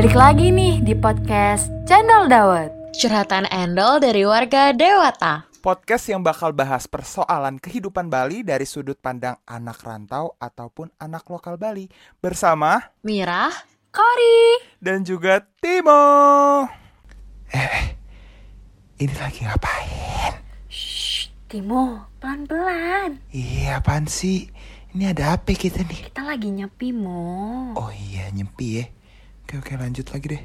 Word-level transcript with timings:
Balik 0.00 0.16
lagi 0.16 0.48
nih 0.48 0.80
di 0.80 0.96
podcast 0.96 1.68
Channel 1.84 2.24
Dawet. 2.24 2.72
Curhatan 2.96 3.44
Endol 3.52 4.00
dari 4.00 4.24
warga 4.24 4.72
Dewata. 4.72 5.44
Podcast 5.60 6.08
yang 6.08 6.24
bakal 6.24 6.56
bahas 6.56 6.88
persoalan 6.88 7.60
kehidupan 7.60 8.08
Bali 8.08 8.40
dari 8.40 8.64
sudut 8.64 8.96
pandang 8.96 9.36
anak 9.44 9.84
rantau 9.84 10.40
ataupun 10.40 10.88
anak 10.96 11.28
lokal 11.28 11.60
Bali 11.60 11.84
bersama 12.16 12.80
Mirah, 13.04 13.52
Kori. 13.92 14.72
dan 14.80 15.04
juga 15.04 15.44
Timo. 15.60 16.64
Eh, 17.52 17.92
ini 19.04 19.14
lagi 19.20 19.44
ngapain? 19.44 20.32
Shh, 20.72 21.28
Timo, 21.44 22.08
pelan-pelan. 22.24 23.20
Iya, 23.36 23.84
apaan 23.84 24.08
sih? 24.08 24.48
Ini 24.96 25.12
ada 25.12 25.36
apa 25.36 25.52
kita 25.52 25.84
nih? 25.84 26.08
Kita 26.08 26.24
lagi 26.24 26.48
nyepi, 26.48 26.88
Mo. 26.88 27.76
Oh 27.76 27.92
iya, 27.92 28.32
nyepi 28.32 28.80
ya. 28.80 28.88
Oke, 29.50 29.74
oke, 29.74 29.82
lanjut 29.82 30.06
lagi 30.14 30.26
deh. 30.30 30.42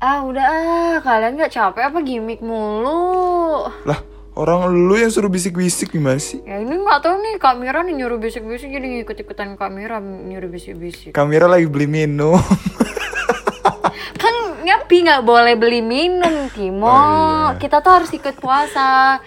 Ah, 0.00 0.24
udah 0.24 0.46
ah. 0.48 0.96
Kalian 1.04 1.36
gak 1.36 1.52
capek 1.52 1.92
apa 1.92 2.00
gimmick 2.00 2.40
mulu? 2.40 3.68
Lah, 3.84 4.00
orang 4.32 4.72
lu 4.72 4.96
yang 4.96 5.12
suruh 5.12 5.28
bisik-bisik 5.28 5.92
gimana 5.92 6.16
sih? 6.16 6.40
Ya 6.48 6.56
ini 6.56 6.80
gak 6.80 7.04
tahu 7.04 7.20
nih, 7.20 7.36
Kak 7.36 7.60
Mira 7.60 7.84
nih 7.84 8.00
nyuruh 8.00 8.16
bisik-bisik 8.16 8.72
jadi 8.72 8.80
ngikut-ikutan 8.80 9.60
Kak 9.60 9.68
Mira 9.76 10.00
nyuruh 10.00 10.48
bisik-bisik. 10.48 11.12
Kamera 11.12 11.44
lagi 11.44 11.68
beli 11.68 11.84
minum. 11.84 12.40
Kan 14.24 14.34
nyepi 14.64 15.04
gak 15.04 15.20
boleh 15.20 15.52
beli 15.60 15.84
minum, 15.84 16.48
Timo. 16.48 16.88
Oh, 16.88 17.52
iya. 17.52 17.60
Kita 17.60 17.84
tuh 17.84 18.00
harus 18.00 18.08
ikut 18.16 18.40
puasa. 18.40 19.20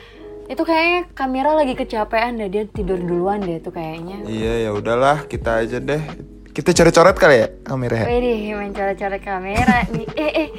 Itu 0.50 0.66
kayaknya 0.66 1.06
kamera 1.14 1.54
lagi 1.54 1.78
kecapean 1.78 2.42
deh, 2.42 2.50
dia 2.50 2.66
tidur 2.66 2.98
duluan 2.98 3.46
deh 3.46 3.62
tuh 3.62 3.70
kayaknya. 3.70 4.26
iya, 4.26 4.66
ya 4.66 4.70
udahlah, 4.74 5.30
kita 5.30 5.62
aja 5.62 5.78
deh. 5.78 6.33
Kita 6.54 6.70
coret-coret 6.70 7.18
kali 7.18 7.36
ya 7.42 7.48
kamera 7.66 8.06
ya? 8.06 8.08
Widih, 8.14 8.54
main 8.62 8.74
coret-coret 8.78 9.26
kamera 9.26 9.90
nih. 9.90 10.06
Eh, 10.14 10.32
eh, 10.38 10.50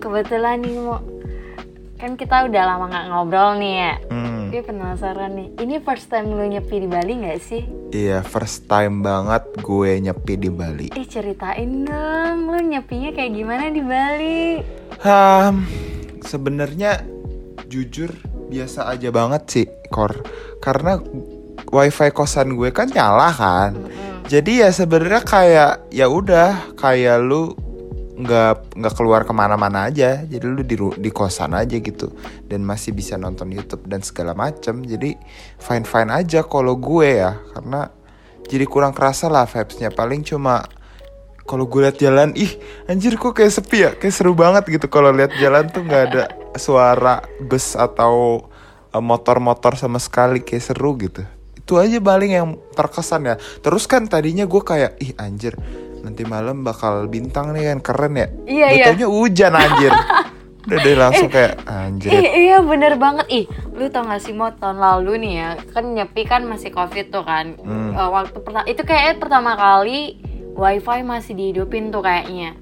kebetulan 0.00 0.64
nih 0.64 0.80
mau 0.80 1.04
kan 2.00 2.16
kita 2.16 2.48
udah 2.48 2.62
lama 2.64 2.88
nggak 2.88 3.06
ngobrol 3.12 3.60
nih 3.60 3.74
ya. 3.76 3.92
Hmm. 4.08 4.48
Gue 4.48 4.64
penasaran 4.64 5.36
nih. 5.36 5.48
Ini 5.60 5.84
first 5.84 6.08
time 6.08 6.32
lu 6.32 6.40
nyepi 6.48 6.80
di 6.80 6.88
Bali 6.88 7.12
nggak 7.20 7.40
sih? 7.44 7.68
Iya, 7.92 8.24
first 8.24 8.64
time 8.64 9.04
banget 9.04 9.44
gue 9.60 9.90
nyepi 10.00 10.34
di 10.40 10.48
Bali. 10.48 10.88
Eh 10.96 11.04
ceritain 11.04 11.84
dong, 11.84 12.48
lu 12.48 12.60
nyepinya 12.72 13.12
kayak 13.12 13.32
gimana 13.36 13.68
di 13.68 13.82
Bali? 13.84 14.64
Hmm, 15.04 15.68
sebenarnya 16.24 17.04
jujur 17.68 18.08
biasa 18.48 18.88
aja 18.88 19.12
banget 19.12 19.42
sih, 19.52 19.66
Kor. 19.92 20.16
Karena 20.64 20.96
wifi 21.68 22.08
kosan 22.08 22.56
gue 22.56 22.72
kan 22.72 22.88
nyala 22.88 23.28
kan. 23.36 23.76
Jadi 24.26 24.58
ya 24.58 24.74
sebenarnya 24.74 25.22
kayak 25.22 25.72
ya 25.94 26.10
udah 26.10 26.74
kayak 26.74 27.22
lu 27.22 27.54
nggak 28.18 28.74
nggak 28.74 28.94
keluar 28.98 29.22
ke 29.22 29.30
mana-mana 29.30 29.86
aja. 29.86 30.26
Jadi 30.26 30.42
lu 30.42 30.66
di 30.66 30.74
di 30.98 31.10
kosan 31.14 31.54
aja 31.54 31.78
gitu. 31.78 32.10
Dan 32.42 32.66
masih 32.66 32.90
bisa 32.90 33.14
nonton 33.14 33.54
YouTube 33.54 33.86
dan 33.86 34.02
segala 34.02 34.34
macem. 34.34 34.82
Jadi 34.82 35.14
fine 35.62 35.86
fine 35.86 36.10
aja 36.10 36.42
kalau 36.42 36.74
gue 36.74 37.22
ya. 37.22 37.38
Karena 37.54 37.86
jadi 38.50 38.66
kurang 38.66 38.98
kerasa 38.98 39.30
lah 39.30 39.46
vibesnya. 39.46 39.94
Paling 39.94 40.26
cuma 40.26 40.66
kalau 41.46 41.70
gue 41.70 41.86
liat 41.86 42.02
jalan 42.02 42.34
ih 42.34 42.50
anjir 42.90 43.14
kok 43.14 43.30
kayak 43.30 43.54
sepi 43.54 43.78
ya? 43.86 43.90
Kayak 43.94 44.10
seru 44.10 44.34
banget 44.34 44.66
gitu. 44.66 44.90
Kalau 44.90 45.14
lihat 45.14 45.38
jalan 45.38 45.70
tuh 45.70 45.86
nggak 45.86 46.02
ada 46.10 46.24
suara 46.58 47.22
bus 47.46 47.78
atau 47.78 48.42
eh, 48.90 48.98
motor-motor 48.98 49.78
sama 49.78 50.02
sekali. 50.02 50.42
Kayak 50.42 50.74
seru 50.74 50.98
gitu 50.98 51.35
itu 51.66 51.74
aja 51.82 51.98
paling 51.98 52.30
yang 52.30 52.48
terkesan 52.78 53.26
ya. 53.26 53.34
Terus 53.58 53.90
kan 53.90 54.06
tadinya 54.06 54.46
gue 54.46 54.62
kayak 54.62 55.02
ih 55.02 55.18
anjir 55.18 55.58
nanti 56.06 56.22
malam 56.22 56.62
bakal 56.62 57.10
bintang 57.10 57.50
nih 57.50 57.74
kan 57.74 57.78
keren 57.82 58.14
ya. 58.14 58.30
Iya, 58.46 58.66
Nggak 58.94 59.02
iya. 59.02 59.08
hujan 59.10 59.52
anjir. 59.58 59.90
Udah 60.66 60.78
deh 60.78 60.94
langsung 60.94 61.26
kayak 61.26 61.66
anjir. 61.66 62.14
Ih, 62.14 62.26
iya 62.46 62.62
bener 62.62 62.94
banget. 62.94 63.26
Ih 63.26 63.46
lu 63.74 63.90
tau 63.90 64.06
gak 64.06 64.22
sih 64.22 64.30
mau 64.30 64.54
tahun 64.54 64.78
lalu 64.78 65.26
nih 65.26 65.32
ya 65.34 65.50
kan 65.74 65.84
nyepi 65.90 66.22
kan 66.22 66.46
masih 66.46 66.70
covid 66.70 67.10
tuh 67.10 67.26
kan. 67.26 67.58
Hmm. 67.58 67.98
Eh, 67.98 68.08
waktu 68.14 68.38
pertama 68.38 68.66
itu 68.70 68.82
kayak 68.86 69.18
pertama 69.18 69.58
kali 69.58 70.22
wifi 70.54 71.02
masih 71.02 71.34
dihidupin 71.34 71.90
tuh 71.90 72.06
kayaknya 72.06 72.54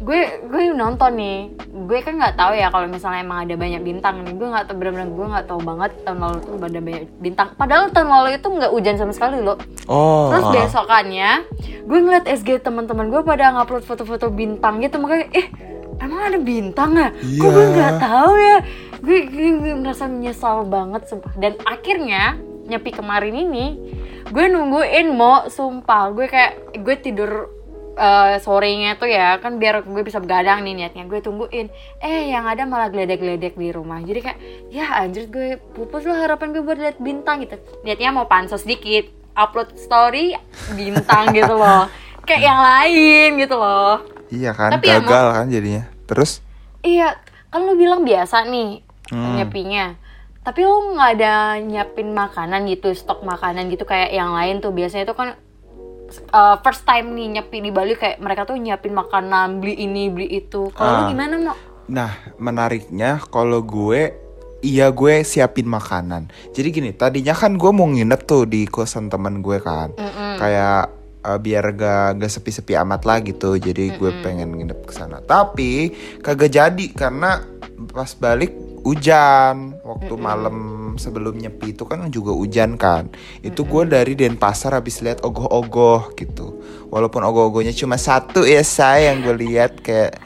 gue 0.00 0.20
gue 0.50 0.62
nonton 0.74 1.12
nih 1.14 1.38
gue 1.70 1.98
kan 2.02 2.14
nggak 2.18 2.34
tahu 2.34 2.52
ya 2.58 2.68
kalau 2.68 2.86
misalnya 2.90 3.20
emang 3.22 3.46
ada 3.46 3.54
banyak 3.54 3.82
bintang 3.82 4.26
nih 4.26 4.34
gue 4.34 4.48
nggak 4.50 4.64
tahu 4.66 4.76
benar-benar 4.80 5.08
gue 5.14 5.26
nggak 5.30 5.46
tahu 5.46 5.60
banget 5.62 5.90
tahun 6.02 6.18
lalu 6.18 6.36
tuh 6.42 6.54
ada 6.58 6.80
banyak 6.82 7.02
bintang 7.22 7.48
padahal 7.54 7.84
tahun 7.94 8.08
lalu 8.10 8.28
itu 8.36 8.46
nggak 8.50 8.72
hujan 8.74 8.96
sama 8.98 9.12
sekali 9.14 9.38
loh 9.38 9.56
oh 9.86 10.34
Terus 10.34 10.44
ah. 10.44 10.52
besokannya 10.52 11.30
gue 11.84 11.98
ngeliat 12.00 12.24
SG 12.26 12.58
teman-teman 12.60 13.06
gue 13.12 13.22
pada 13.22 13.54
ngupload 13.54 13.84
foto-foto 13.86 14.32
bintang 14.34 14.82
gitu 14.82 14.98
makanya 14.98 15.30
eh 15.36 15.46
emang 16.02 16.20
ada 16.26 16.38
bintang 16.42 16.90
ya? 16.98 17.08
Kok 17.14 17.48
gue 17.48 17.64
Iya. 17.64 17.72
nggak 17.74 17.94
tahu 18.02 18.32
ya? 18.34 18.56
Gue, 19.04 19.18
gue, 19.30 19.48
gue 19.62 19.74
merasa 19.76 20.08
menyesal 20.10 20.64
banget 20.66 21.06
sumpah. 21.06 21.32
Dan 21.36 21.54
akhirnya 21.62 22.40
nyepi 22.64 22.90
kemarin 22.96 23.36
ini 23.36 23.76
gue 24.24 24.44
nungguin 24.48 25.12
mau 25.12 25.46
sumpah 25.52 26.08
gue 26.16 26.24
kayak 26.24 26.80
gue 26.80 26.96
tidur 26.96 27.52
eh, 27.94 28.36
sorenya 28.38 28.94
tuh 28.94 29.06
ya 29.06 29.38
kan 29.38 29.56
biar 29.56 29.82
gue 29.82 30.02
bisa 30.02 30.18
begadang 30.18 30.62
nih 30.62 30.74
niatnya. 30.74 31.04
Gue 31.04 31.18
tungguin 31.18 31.70
eh 31.98 32.28
yang 32.28 32.44
ada 32.44 32.62
malah 32.64 32.88
geledek-geledek 32.88 33.54
di 33.54 33.70
rumah. 33.70 33.98
Jadi 34.00 34.20
kayak 34.20 34.38
ya 34.68 34.98
anjir 34.98 35.26
gue 35.26 35.56
pupus 35.72 36.04
lah 36.04 36.26
harapan 36.26 36.52
gue 36.52 36.62
buat 36.62 36.78
lihat 36.78 36.98
bintang 36.98 37.42
gitu. 37.42 37.54
Niatnya 37.82 38.10
mau 38.10 38.26
pansos 38.26 38.62
dikit 38.62 39.06
upload 39.34 39.74
story 39.74 40.34
bintang 40.72 41.30
gitu 41.30 41.54
loh. 41.54 41.86
Kayak 42.24 42.42
yang 42.42 42.60
lain 42.60 43.28
gitu 43.36 43.56
loh. 43.58 44.00
Iya 44.32 44.56
kan 44.56 44.72
Tapi 44.72 44.88
ya, 44.88 44.96
gagal 44.96 45.26
kan 45.36 45.46
jadinya. 45.52 45.82
Terus? 46.08 46.40
Iya 46.80 47.20
kan 47.52 47.60
lu 47.68 47.76
bilang 47.76 48.00
biasa 48.02 48.48
nih 48.48 48.80
Hmm. 49.12 49.36
nyepinya. 49.36 50.00
Tapi 50.40 50.64
lu 50.64 50.96
nggak 50.96 51.10
ada 51.20 51.60
nyiapin 51.60 52.16
makanan 52.16 52.64
gitu 52.68 52.96
stok 52.96 53.20
makanan 53.20 53.68
gitu 53.68 53.84
kayak 53.84 54.16
yang 54.16 54.32
lain 54.32 54.64
tuh. 54.64 54.72
Biasanya 54.72 55.04
tuh 55.04 55.16
kan 55.16 55.28
uh, 56.28 56.58
first 56.60 56.84
time 56.84 57.12
nih 57.12 57.38
nyepi 57.38 57.58
di 57.58 57.70
Bali 57.70 57.94
kayak 57.94 58.18
mereka 58.18 58.44
tuh 58.44 58.54
nyiapin 58.54 58.92
makanan 58.92 59.58
beli 59.58 59.74
ini 59.78 60.08
beli 60.08 60.28
itu 60.30 60.68
kalau 60.70 60.90
lu 60.90 61.00
Ah. 61.00 61.08
gimana 61.08 61.34
mau 61.36 61.56
Nah, 61.84 62.16
menariknya 62.40 63.20
kalau 63.28 63.60
gue 63.60 64.16
iya 64.60 64.88
gue 64.88 65.20
siapin 65.20 65.68
makanan. 65.68 66.32
Jadi 66.50 66.68
gini, 66.72 66.90
tadinya 66.96 67.36
kan 67.36 67.60
gue 67.60 67.68
mau 67.68 67.84
nginep 67.84 68.20
tuh 68.24 68.48
di 68.48 68.64
kosan 68.64 69.12
temen 69.12 69.44
gue 69.44 69.60
kan. 69.60 69.92
Kayak 70.40 70.88
eh, 71.20 71.36
biar 71.36 71.76
gak, 71.76 72.24
gak 72.24 72.32
sepi-sepi 72.32 72.72
amat 72.80 73.04
lah 73.04 73.20
gitu. 73.20 73.60
Jadi 73.60 74.00
gue 74.00 74.10
pengen 74.24 74.56
nginep 74.56 74.80
ke 74.80 74.96
sana. 74.96 75.20
Tapi 75.20 75.92
kagak 76.24 76.48
jadi 76.48 76.84
karena 76.96 77.44
pas 77.92 78.16
balik 78.16 78.56
hujan. 78.80 79.76
Waktu 79.84 80.14
malam 80.16 80.56
sebelum 80.96 81.38
nyepi 81.38 81.76
itu 81.76 81.84
kan 81.84 82.06
juga 82.08 82.32
hujan 82.34 82.76
kan. 82.78 83.10
Itu 83.40 83.66
gue 83.66 83.88
dari 83.88 84.14
Denpasar 84.18 84.76
habis 84.76 85.00
lihat 85.04 85.22
ogoh-ogoh 85.22 86.14
gitu. 86.18 86.62
Walaupun 86.88 87.22
ogoh-ogohnya 87.26 87.74
cuma 87.74 87.98
satu 87.98 88.46
ya 88.46 88.62
saya 88.62 89.12
yang 89.12 89.22
gue 89.22 89.36
lihat 89.48 89.80
kayak 89.82 90.18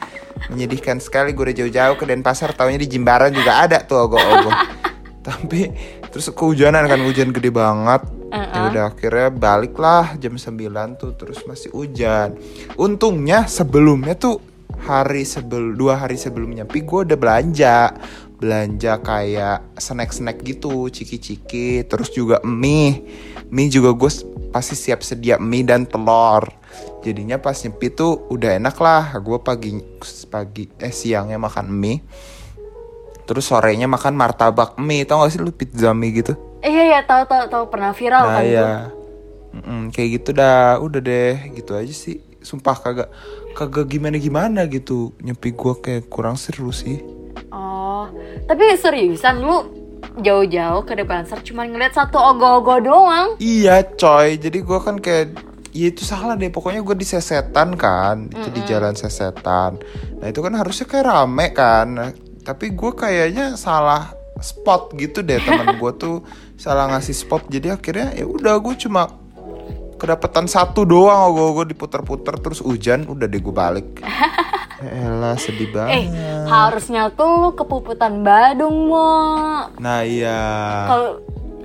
menyedihkan 0.53 1.01
sekali. 1.03 1.33
Gue 1.33 1.51
udah 1.51 1.57
jauh-jauh 1.65 1.97
ke 1.99 2.05
Denpasar 2.07 2.53
taunya 2.55 2.81
di 2.81 2.89
Jimbaran 2.89 3.33
juga 3.33 3.65
ada 3.65 3.83
tuh 3.83 4.09
ogoh-ogoh. 4.09 4.55
Tapi 5.29 5.61
terus 6.09 6.33
kehujanan 6.33 6.89
kan 6.89 7.01
hujan 7.05 7.35
gede 7.35 7.53
banget. 7.53 8.03
Ya 8.29 8.61
udah 8.69 8.85
akhirnya 8.93 9.29
balik 9.33 9.75
lah 9.81 10.13
jam 10.21 10.37
9 10.37 11.01
tuh 11.01 11.17
terus 11.17 11.45
masih 11.49 11.73
hujan. 11.73 12.37
Untungnya 12.77 13.49
sebelumnya 13.49 14.17
tuh 14.17 14.41
hari 14.85 15.27
sebel 15.27 15.75
dua 15.75 15.99
hari 15.99 16.15
sebelum 16.15 16.55
nyepi 16.55 16.87
gue 16.87 17.01
udah 17.09 17.19
belanja 17.19 17.91
belanja 18.39 19.03
kayak 19.03 19.75
snack-snack 19.75 20.47
gitu 20.47 20.87
ciki-ciki 20.87 21.83
terus 21.91 22.15
juga 22.15 22.39
mie. 22.47 23.03
Mie 23.51 23.67
juga 23.67 23.91
gue 23.91 24.11
pasti 24.55 24.79
siap 24.79 25.03
sedia 25.03 25.37
mie 25.43 25.67
dan 25.67 25.85
telur. 25.85 26.47
Jadinya 27.03 27.43
pas 27.43 27.59
nyepi 27.59 27.91
tuh 27.91 28.31
udah 28.31 28.63
enak 28.63 28.79
lah. 28.79 29.19
Gue 29.19 29.43
pagi 29.43 29.83
pagi 30.31 30.71
eh 30.79 30.95
siangnya 30.95 31.37
makan 31.37 31.67
mie 31.69 32.01
terus 33.29 33.45
sorenya 33.45 33.91
makan 33.91 34.15
martabak 34.15 34.79
mie. 34.79 35.03
Tau 35.03 35.21
gak 35.27 35.35
sih 35.35 35.43
lu 35.43 35.51
pizza 35.51 35.91
mie 35.91 36.15
gitu? 36.23 36.39
Iya 36.63 36.99
ya 36.99 37.01
tahu 37.03 37.27
tahu 37.27 37.45
tahu 37.51 37.65
pernah 37.69 37.91
viral 37.91 38.25
nah 38.25 38.41
kan 38.41 38.45
tuh. 38.47 38.55
ya 38.55 38.71
Mm-mm, 39.49 39.81
kayak 39.91 40.09
gitu 40.23 40.31
dah. 40.31 40.79
Udah 40.79 41.03
deh 41.03 41.37
gitu 41.59 41.75
aja 41.75 41.91
sih. 41.91 42.23
Sumpah 42.39 42.79
kagak 42.79 43.11
kagak 43.59 43.91
gimana 43.91 44.15
gimana 44.23 44.71
gitu. 44.71 45.11
Nyepi 45.19 45.51
gue 45.59 45.75
kayak 45.83 46.07
kurang 46.07 46.39
seru 46.39 46.71
sih 46.71 47.18
oh 47.53 48.11
tapi 48.47 48.77
seriusan 48.77 49.43
lu 49.43 49.57
jauh-jauh 50.19 50.83
ke 50.83 50.95
depan 50.99 51.27
ser 51.27 51.43
cuma 51.47 51.67
ngeliat 51.67 51.95
satu 51.95 52.19
ogoh-ogoh 52.19 52.81
doang. 52.83 53.29
Iya 53.39 53.83
coy, 53.95 54.39
jadi 54.39 54.59
gue 54.63 54.79
kan 54.83 54.99
kayak 54.99 55.49
Ya 55.79 55.93
itu 55.93 56.03
salah 56.03 56.35
deh, 56.35 56.49
pokoknya 56.49 56.81
gue 56.81 56.97
di 56.97 57.07
sesetan 57.07 57.77
kan. 57.77 58.27
Itu 58.33 58.49
di 58.51 58.65
jalan 58.65 58.97
sesetan. 58.97 59.79
Nah 60.19 60.27
itu 60.27 60.41
kan 60.41 60.57
harusnya 60.57 60.89
kayak 60.89 61.07
rame 61.07 61.47
kan. 61.53 62.17
Tapi 62.43 62.73
gue 62.73 62.93
kayaknya 62.97 63.55
salah 63.55 64.11
spot 64.41 64.97
gitu 64.97 65.21
deh. 65.21 65.39
Teman 65.39 65.77
gue 65.77 65.93
tuh 65.95 66.25
Salah 66.59 66.91
ngasih 66.91 67.15
spot. 67.15 67.47
Jadi 67.47 67.71
akhirnya 67.71 68.11
ya 68.19 68.27
udah 68.27 68.59
gue 68.59 68.75
cuma 68.75 69.07
kedapetan 69.95 70.51
satu 70.51 70.83
doang 70.83 71.31
ogoh-ogoh 71.31 71.71
diputer-puter. 71.71 72.35
Terus 72.43 72.59
hujan 72.65 73.07
udah 73.07 73.31
deh 73.31 73.39
gue 73.39 73.55
balik. 73.55 74.03
Elah 74.81 75.35
sedih 75.35 75.67
Eh, 75.67 75.73
banget. 75.73 76.03
harusnya 76.47 77.11
tuh 77.11 77.29
lu 77.39 77.51
ke 77.53 77.63
Puputan 77.63 78.23
Badung, 78.23 78.87
Mo. 78.87 79.11
Nah 79.77 80.01
iya. 80.03 80.39
Kalau 80.87 81.11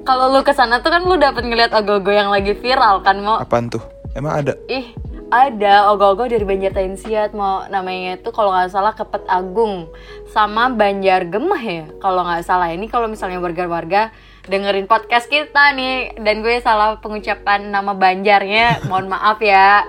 kalau 0.01 0.25
lu 0.29 0.41
ke 0.41 0.51
sana 0.51 0.79
tuh 0.79 0.89
kan 0.89 1.01
lu 1.01 1.15
dapat 1.15 1.41
ngeliat 1.41 1.71
ogo-ogo 1.71 2.09
yang 2.09 2.27
lagi 2.27 2.51
viral 2.53 2.99
kan, 3.01 3.21
Mo. 3.21 3.37
Apaan 3.37 3.69
tuh? 3.69 3.85
Emang 4.13 4.41
ada? 4.41 4.53
Ih, 4.65 4.93
ada 5.29 5.89
ogo-ogo 5.89 6.25
dari 6.25 6.41
Banjar 6.41 6.69
Tensiat 6.71 7.33
mau 7.33 7.65
namanya 7.65 8.17
itu 8.17 8.29
kalau 8.29 8.49
nggak 8.49 8.69
salah 8.69 8.93
Kepet 8.93 9.25
Agung 9.25 9.89
sama 10.29 10.69
Banjar 10.69 11.25
Gemah 11.25 11.57
ya 11.59 11.85
kalau 11.97 12.21
nggak 12.21 12.43
salah 12.43 12.69
ini 12.69 12.85
kalau 12.85 13.05
misalnya 13.05 13.37
warga-warga 13.37 14.13
dengerin 14.45 14.85
podcast 14.85 15.25
kita 15.25 15.73
nih 15.73 16.19
dan 16.19 16.41
gue 16.41 16.59
salah 16.59 16.97
pengucapan 16.97 17.65
nama 17.65 17.93
Banjarnya 17.93 18.77
mohon 18.87 19.09
maaf 19.09 19.37
ya 19.39 19.81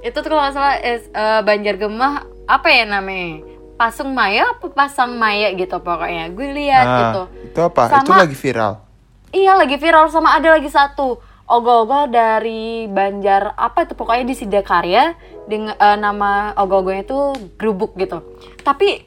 itu 0.00 0.14
tuh 0.14 0.24
kalau 0.24 0.40
nggak 0.40 0.56
salah 0.56 0.74
eh, 0.78 0.96
eh, 1.04 1.40
Banjar 1.42 1.76
Gemah 1.76 2.24
apa 2.50 2.68
ya 2.68 2.82
namanya 2.82 3.46
Pasung 3.78 4.12
Maya 4.12 4.52
apa 4.52 4.66
Pasang 4.68 5.16
Maya 5.16 5.54
gitu 5.54 5.80
pokoknya 5.80 6.28
gue 6.34 6.48
lihat 6.52 6.84
Ah, 6.84 6.98
gitu 7.00 7.22
Itu 7.48 7.60
apa? 7.64 7.82
Itu 7.88 8.10
Sama- 8.10 8.20
lagi 8.26 8.36
viral. 8.36 8.72
Iya 9.30 9.52
lagi 9.54 9.76
viral 9.78 10.10
sama 10.10 10.34
ada 10.34 10.52
lagi 10.52 10.68
satu 10.68 11.16
ogo-ogo 11.46 12.10
dari 12.10 12.84
Banjar 12.86 13.54
apa 13.54 13.86
itu 13.86 13.94
pokoknya 13.94 14.26
di 14.26 14.34
Sidakarya 14.34 15.14
dengan 15.46 15.74
eh, 15.74 15.96
nama 15.96 16.52
ogo-ogonya 16.54 17.02
itu 17.02 17.18
gerubuk 17.56 17.94
gitu. 17.96 18.20
Tapi 18.60 19.06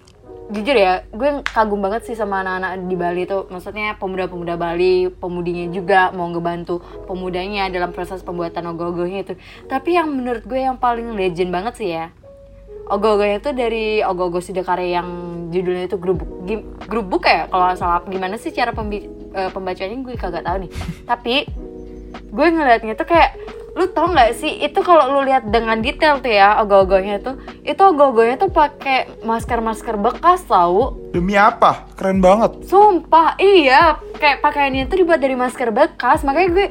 jujur 0.49 0.75
ya, 0.75 1.07
gue 1.07 1.39
kagum 1.45 1.79
banget 1.79 2.03
sih 2.03 2.15
sama 2.15 2.41
anak-anak 2.41 2.83
di 2.85 2.95
Bali 2.95 3.23
tuh. 3.23 3.47
Maksudnya 3.47 3.95
pemuda-pemuda 3.95 4.55
Bali, 4.55 5.07
pemudinya 5.07 5.65
juga 5.69 6.11
mau 6.11 6.27
ngebantu 6.27 6.83
pemudanya 7.05 7.71
dalam 7.71 7.91
proses 7.91 8.19
pembuatan 8.21 8.67
ogo-ogonya 8.69 9.23
itu. 9.23 9.33
Tapi 9.65 9.95
yang 9.95 10.11
menurut 10.11 10.43
gue 10.43 10.59
yang 10.59 10.75
paling 10.75 11.15
legend 11.15 11.47
banget 11.49 11.73
sih 11.79 11.89
ya, 11.91 12.11
Ogo-ogonya 12.93 13.41
itu 13.41 13.49
dari 13.57 14.05
Ogo-ogo 14.05 14.37
Sidakarya 14.37 15.01
yang 15.01 15.09
judulnya 15.49 15.89
itu 15.89 15.97
Grubuk. 15.97 16.29
Grubuk 16.85 17.25
ya 17.25 17.49
kalau 17.49 17.73
nggak 17.73 17.79
salah. 17.81 18.05
Gimana 18.05 18.37
sih 18.37 18.53
cara 18.53 18.69
pembi- 18.69 19.09
eh, 19.33 19.49
pembacanya 19.49 19.97
gue 19.97 20.13
kagak 20.13 20.45
tahu 20.45 20.69
nih. 20.69 20.71
Tapi 21.09 21.35
gue 22.13 22.47
ngeliatnya 22.53 22.93
tuh 22.93 23.09
kayak 23.09 23.33
lu 23.73 23.89
tau 23.89 24.05
nggak 24.05 24.37
sih 24.37 24.61
itu 24.61 24.85
kalau 24.85 25.09
lu 25.17 25.25
lihat 25.25 25.49
dengan 25.49 25.81
detail 25.81 26.21
tuh 26.21 26.29
ya 26.29 26.61
ogo-ogonya 26.61 27.17
tuh 27.25 27.41
itu 27.65 27.81
ogo-ogonya 27.81 28.37
tuh 28.37 28.53
pakai 28.53 29.25
masker-masker 29.25 29.97
bekas 29.97 30.45
tau 30.45 30.93
Demi 31.09 31.33
apa? 31.33 31.89
Keren 31.97 32.21
banget. 32.21 32.69
Sumpah, 32.69 33.33
iya, 33.41 33.97
kayak 34.17 34.45
pakaiannya 34.45 34.89
itu 34.89 34.93
dibuat 35.01 35.21
dari 35.21 35.33
masker 35.37 35.69
bekas. 35.69 36.21
Makanya 36.21 36.49
gue 36.53 36.67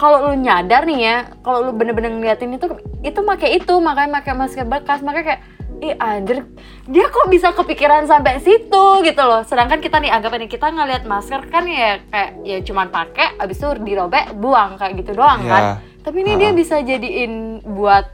kalau 0.00 0.32
lu 0.32 0.34
nyadar 0.40 0.88
nih 0.88 0.98
ya, 0.98 1.16
kalau 1.44 1.68
lu 1.68 1.72
bener-bener 1.76 2.10
ngeliatin 2.10 2.56
itu 2.56 2.72
itu 3.04 3.20
pakai 3.20 3.60
itu, 3.60 3.74
makanya 3.84 4.18
pakai 4.24 4.32
masker 4.32 4.64
bekas. 4.64 5.04
Makanya 5.04 5.24
kayak 5.28 5.40
ih 5.82 5.98
anjir, 5.98 6.46
dia 6.86 7.06
kok 7.08 7.26
bisa 7.26 7.50
kepikiran 7.50 8.06
sampai 8.06 8.38
situ 8.38 8.84
gitu 9.02 9.18
loh. 9.20 9.42
Sedangkan 9.42 9.78
kita 9.78 9.98
nih 9.98 10.08
anggapannya 10.08 10.46
kita 10.46 10.70
ngeliat 10.70 11.02
masker 11.02 11.42
kan 11.48 11.66
ya 11.66 11.98
kayak 12.06 12.30
ya 12.40 12.58
cuman 12.62 12.86
pakai 12.88 13.34
abis 13.36 13.58
itu 13.58 13.82
dirobek 13.82 14.30
buang 14.32 14.78
kayak 14.78 14.94
gitu 14.96 15.12
doang 15.12 15.42
Ya. 15.42 15.50
kan. 15.50 15.62
Tapi 16.00 16.16
ini 16.18 16.32
dia 16.36 16.50
bisa 16.52 16.78
jadiin 16.80 17.32
buat 17.68 18.06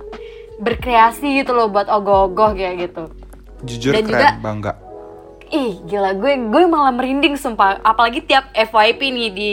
berkreasi 0.56 1.38
gitu 1.38 1.52
loh 1.52 1.68
buat 1.68 1.86
ogoh-ogoh 1.86 2.52
kayak 2.52 2.74
gitu. 2.82 3.04
Jujur 3.60 3.92
Dan 3.92 4.02
keren, 4.02 4.12
juga- 4.16 4.36
bangga. 4.40 4.72
Ih 5.48 5.80
gila 5.82 6.12
gue 6.14 6.32
gue 6.42 6.64
malah 6.64 6.90
merinding 6.90 7.32
sumpah 7.34 7.80
apalagi 7.80 8.20
tiap 8.22 8.48
FYP 8.50 9.00
nih 9.08 9.28
di 9.30 9.52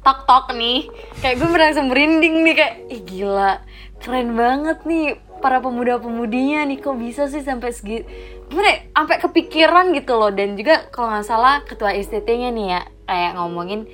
tok 0.00 0.22
tok 0.24 0.50
nih 0.52 0.90
kayak 1.18 1.36
gue 1.36 1.48
merasa 1.48 1.80
merinding 1.80 2.42
nih 2.42 2.54
kayak 2.56 2.74
ih 2.88 3.00
gila 3.00 3.62
keren 3.98 4.34
banget 4.34 4.82
nih 4.82 5.14
para 5.40 5.58
pemuda-pemudinya 5.64 6.68
nih 6.68 6.78
kok 6.78 6.96
bisa 7.00 7.26
sih 7.26 7.40
sampai 7.40 7.72
segi 7.72 8.04
gimana 8.46 8.92
sampai 8.92 9.16
kepikiran 9.18 9.92
gitu 9.96 10.16
loh. 10.16 10.30
Dan 10.30 10.54
juga 10.54 10.88
kalau 10.92 11.10
nggak 11.16 11.26
salah 11.26 11.64
ketua 11.64 11.96
STT-nya 11.96 12.52
nih 12.52 12.66
ya 12.76 12.80
kayak 13.08 13.32
ngomongin 13.40 13.88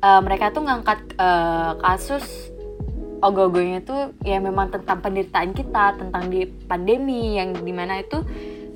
eh, 0.00 0.20
mereka 0.22 0.52
tuh 0.52 0.62
ngangkat 0.64 1.00
eh, 1.16 1.72
kasus 1.80 2.52
ogo-ogonya 3.20 3.84
tuh 3.84 4.16
ya 4.24 4.40
memang 4.40 4.72
tentang 4.72 5.04
penderitaan 5.04 5.52
kita 5.52 6.00
tentang 6.00 6.32
di 6.32 6.48
pandemi 6.48 7.36
yang 7.36 7.52
di 7.52 7.72
mana 7.72 8.00
itu 8.00 8.24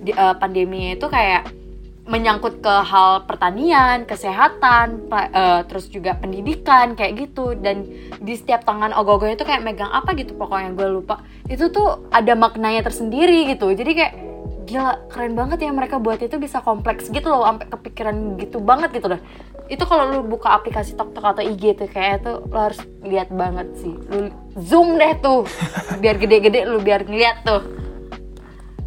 di, 0.04 0.12
eh, 0.12 0.34
pandeminya 0.36 0.96
itu 0.96 1.06
kayak 1.08 1.63
menyangkut 2.04 2.60
ke 2.60 2.74
hal 2.84 3.24
pertanian, 3.24 4.04
kesehatan, 4.04 5.08
eh, 5.08 5.60
terus 5.64 5.88
juga 5.88 6.16
pendidikan 6.16 6.92
kayak 6.92 7.28
gitu. 7.28 7.56
Dan 7.56 7.88
di 8.20 8.34
setiap 8.36 8.64
tangan 8.68 8.92
ogogonya 8.92 9.40
itu 9.40 9.46
kayak 9.48 9.64
megang 9.64 9.92
apa 9.92 10.12
gitu 10.14 10.36
pokoknya 10.36 10.76
gue 10.76 10.88
lupa. 10.88 11.24
Itu 11.48 11.72
tuh 11.72 12.08
ada 12.12 12.36
maknanya 12.36 12.84
tersendiri 12.84 13.48
gitu. 13.56 13.72
Jadi 13.72 13.92
kayak 13.96 14.14
gila 14.64 14.96
keren 15.12 15.36
banget 15.36 15.68
ya 15.68 15.70
mereka 15.76 16.00
buat 16.00 16.16
itu 16.24 16.40
bisa 16.40 16.64
kompleks 16.64 17.12
gitu 17.12 17.28
loh 17.28 17.44
sampai 17.44 17.68
kepikiran 17.68 18.40
gitu 18.40 18.64
banget 18.64 18.96
gitu 18.96 19.12
dah 19.12 19.20
itu 19.64 19.80
kalau 19.88 20.12
lu 20.12 20.20
buka 20.28 20.52
aplikasi 20.52 20.92
TokTok 20.92 21.24
atau 21.24 21.42
IG 21.44 21.80
tuh 21.80 21.88
kayak 21.88 22.20
itu 22.20 22.32
lo 22.52 22.58
harus 22.68 22.80
lihat 23.00 23.32
banget 23.32 23.68
sih. 23.80 23.96
Lu 24.12 24.28
zoom 24.60 25.00
deh 25.00 25.16
tuh 25.24 25.48
biar 26.04 26.20
gede-gede 26.20 26.68
lu 26.68 26.84
biar 26.84 27.08
ngeliat 27.08 27.48
tuh 27.48 27.64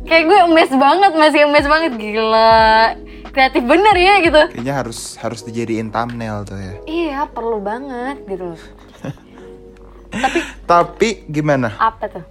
kayak 0.07 0.23
gue 0.23 0.37
emes 0.41 0.71
banget 0.71 1.11
masih 1.13 1.39
emes 1.43 1.65
banget 1.65 1.91
gila 1.93 2.95
kreatif 3.29 3.61
bener 3.61 3.93
ya 3.93 4.13
gitu 4.19 4.41
Kayaknya 4.49 4.75
harus 4.75 4.99
harus 5.15 5.41
dijadiin 5.41 5.87
thumbnail 5.87 6.41
tuh 6.41 6.55
ya. 6.55 6.73
iya 6.85 7.19
perlu 7.25 7.59
banget 7.59 8.23
gitu 8.25 8.43
loh 8.47 8.61
tapi 10.09 10.39
Tapi 10.63 11.07
gimana? 11.27 11.75
apa 11.77 12.07
tuh 12.09 12.23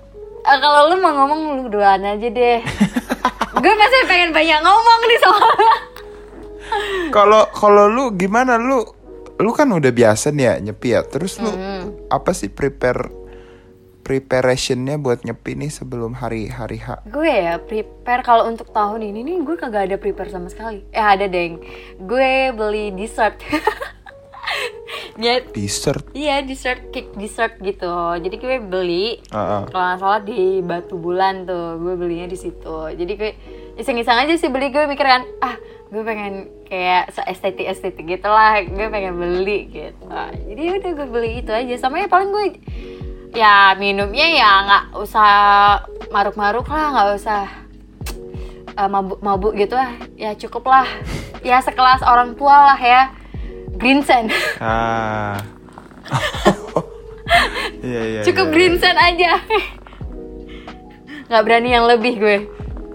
Eh, 0.42 0.58
kalau 0.58 0.88
lu 0.88 0.96
mau 0.96 1.10
ngomong 1.12 1.40
lu 1.52 1.68
duluan 1.68 1.98
aja 2.00 2.22
deh 2.24 2.58
gue 3.56 3.72
masih 3.74 4.00
pengen 4.04 4.30
banyak 4.30 4.58
ngomong 4.58 5.00
nih 5.04 5.18
soalnya 5.20 5.74
Kalau 7.08 7.42
kalau 7.50 7.86
lu 7.86 8.04
gimana 8.12 8.54
lu? 8.54 8.82
Lu 9.36 9.50
kan 9.50 9.68
udah 9.68 9.88
biasa 9.88 10.30
nih 10.30 10.44
ya 10.44 10.54
nyepi 10.60 10.88
ya. 10.88 11.02
Terus 11.02 11.36
lu 11.36 11.48
Hmm. 11.48 11.94
apa 12.08 12.30
sih 12.30 12.46
prepare 12.48 13.10
preparationnya 14.06 14.94
buat 14.96 15.26
nyepi 15.26 15.58
nih 15.58 15.68
sebelum 15.68 16.14
hari 16.14 16.46
hari 16.46 16.78
H? 16.78 17.02
gue 17.04 17.26
ya 17.26 17.58
prepare. 17.58 18.22
Kalau 18.22 18.46
untuk 18.46 18.70
tahun 18.70 19.02
ini 19.02 19.20
nih 19.20 19.36
gue 19.42 19.56
kagak 19.56 19.90
ada 19.90 19.98
prepare 19.98 20.30
sama 20.30 20.46
sekali. 20.46 20.86
Eh 20.88 21.02
ada 21.02 21.26
deng. 21.26 21.58
Gue 21.98 22.54
beli 22.54 22.94
dessert. 22.94 23.34
Ya 25.16 25.40
Dessert. 25.42 26.04
iya 26.12 26.38
dessert 26.38 26.92
cake 26.92 27.16
dessert 27.16 27.56
gitu. 27.58 27.88
Jadi 28.14 28.36
gue 28.36 28.56
beli 28.60 29.18
Ah, 29.32 29.58
ah. 29.58 29.62
kalau 29.66 29.82
nggak 29.82 29.98
salah 29.98 30.20
di 30.22 30.60
Batu 30.60 30.96
Bulan 30.96 31.42
tuh. 31.42 31.80
Gue 31.80 31.96
belinya 31.96 32.28
di 32.28 32.36
situ. 32.36 32.76
Jadi 32.92 33.12
gue 33.16 33.32
iseng-iseng 33.74 34.12
aja 34.14 34.36
sih 34.36 34.46
beli. 34.46 34.68
Gue 34.68 34.84
mikir 34.84 35.02
kan 35.02 35.24
ah 35.40 35.56
gue 35.88 36.02
pengen 36.02 36.34
kayak 36.62 37.10
estetik 37.26 37.64
estetik 37.64 38.04
gitu 38.04 38.28
lah 38.28 38.60
gue 38.60 38.86
pengen 38.86 39.16
beli 39.16 39.66
gitu. 39.66 40.04
Jadi 40.46 40.62
udah 40.76 40.90
gue 40.94 41.08
beli 41.08 41.30
itu 41.40 41.50
aja. 41.50 41.74
Sama 41.76 41.96
ya 41.98 42.06
paling 42.06 42.30
gue 42.30 42.46
ya 43.34 43.74
minumnya 43.80 44.26
ya 44.28 44.50
nggak 44.66 44.84
usah 45.00 45.30
maruk-maruk 46.12 46.66
lah 46.68 46.86
nggak 46.94 47.08
usah 47.18 47.42
eh, 48.76 48.88
mabuk-mabuk 48.88 49.56
gitu 49.58 49.74
lah 49.74 49.90
ya 50.14 50.36
cukup 50.36 50.68
lah 50.68 50.86
ya 51.42 51.58
sekelas 51.62 52.04
orang 52.04 52.36
tua 52.38 52.74
lah 52.74 52.78
ya 52.78 53.10
green 53.76 54.04
sand 54.04 54.30
Ah. 54.62 55.40
Iya 57.82 58.02
iya. 58.02 58.20
cukup 58.22 58.50
iya, 58.50 58.54
green 58.54 58.74
iya. 58.78 58.90
aja 58.94 59.32
nggak 61.26 61.42
berani 61.42 61.68
yang 61.74 61.86
lebih 61.90 62.14
gue 62.22 62.38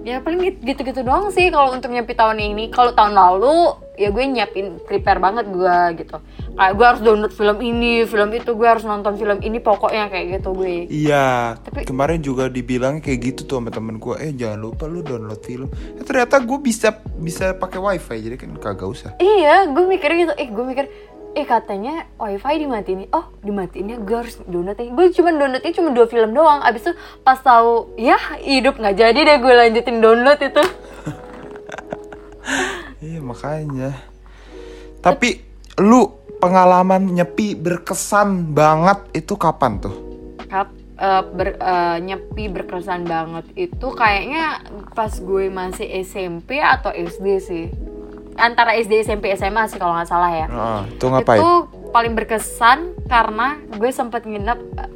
ya 0.02 0.24
paling 0.24 0.42
gitu 0.66 0.82
gitu 0.82 1.04
doang 1.06 1.30
sih 1.30 1.52
kalau 1.54 1.76
untuk 1.76 1.94
nyepi 1.94 2.16
tahun 2.16 2.42
ini 2.42 2.74
kalau 2.74 2.96
tahun 2.96 3.14
lalu 3.14 3.76
ya 4.02 4.10
gue 4.10 4.24
nyiapin 4.26 4.66
prepare 4.82 5.18
banget 5.18 5.46
gue 5.48 5.76
gitu 5.96 6.16
kayak 6.52 6.72
gue 6.74 6.84
harus 6.84 7.00
download 7.00 7.32
film 7.32 7.58
ini 7.60 8.04
film 8.04 8.28
itu 8.32 8.50
gue 8.52 8.66
harus 8.66 8.82
nonton 8.82 9.14
film 9.14 9.38
ini 9.40 9.58
pokoknya 9.58 10.08
kayak 10.08 10.26
gitu 10.36 10.48
gue 10.52 10.84
Iya, 10.84 11.56
Tapi- 11.60 11.86
kemarin 11.86 12.20
juga 12.20 12.48
dibilang 12.48 12.98
kayak 12.98 13.18
gitu 13.24 13.40
tuh 13.46 13.56
sama 13.56 13.70
temen 13.70 13.96
gue. 13.96 14.14
Eh 14.18 14.32
jangan 14.32 14.58
lupa 14.60 14.84
lu 14.86 15.00
download 15.02 15.40
film. 15.40 15.68
Eh, 15.94 16.02
ternyata 16.02 16.40
gue 16.40 16.58
bisa 16.58 16.88
bisa 17.16 17.54
pakai 17.54 17.78
wifi 17.78 18.16
jadi 18.20 18.36
kan 18.36 18.50
kagak 18.58 18.88
usah. 18.88 19.10
iya 19.18 19.64
gue 19.64 19.84
mikir 19.86 20.10
gitu 20.18 20.32
eh 20.34 20.48
gue 20.48 20.64
mikir 20.64 20.86
eh 21.32 21.44
katanya 21.44 22.06
wifi 22.16 22.58
dimatiin 22.58 23.08
oh 23.10 23.24
dimatiin 23.40 23.88
ya 23.88 23.98
gue 23.98 24.16
harus 24.18 24.36
download 24.44 24.76
ya 24.76 24.90
gue 24.90 25.06
cuma 25.12 25.30
downloadnya 25.32 25.72
cuma 25.72 25.88
dua 25.90 26.06
film 26.06 26.30
doang 26.32 26.60
abis 26.60 26.84
itu 26.84 26.92
pas 27.22 27.38
tahu 27.38 27.88
ya 27.96 28.16
hidup 28.40 28.76
nggak 28.76 28.96
jadi 28.96 29.20
deh 29.22 29.38
gue 29.40 29.54
lanjutin 29.56 29.98
download 29.98 30.40
itu 30.40 30.60
Iya 33.02 33.18
makanya. 33.20 33.98
Tapi 35.02 35.42
lu 35.78 36.06
pengalaman 36.38 37.10
nyepi 37.12 37.54
berkesan 37.56 38.52
banget 38.52 39.02
itu 39.16 39.34
kapan 39.36 39.78
tuh? 39.78 39.96
Kap, 40.46 40.70
eh, 40.96 41.24
ber- 41.28 41.58
eh, 41.58 41.98
nyepi 42.00 42.46
berkesan 42.48 43.04
banget 43.04 43.46
itu 43.56 43.88
kayaknya 43.92 44.62
pas 44.92 45.10
gue 45.12 45.50
masih 45.50 45.90
SMP 46.00 46.58
atau 46.58 46.90
SD 46.90 47.28
sih 47.40 47.66
antara 48.34 48.74
SD 48.76 49.02
SMP 49.02 49.34
SMA 49.34 49.66
sih 49.66 49.76
kalau 49.76 49.92
nggak 49.92 50.08
salah 50.08 50.32
ya 50.32 50.48
Ah, 50.48 50.82
itu 50.86 51.04
ngapain? 51.04 51.38
itu 51.38 51.50
paling 51.90 52.14
berkesan 52.14 52.80
karena 53.06 53.48
gue 53.72 53.90
sempat 53.92 54.24
nginep 54.24 54.60
eh, 54.78 54.90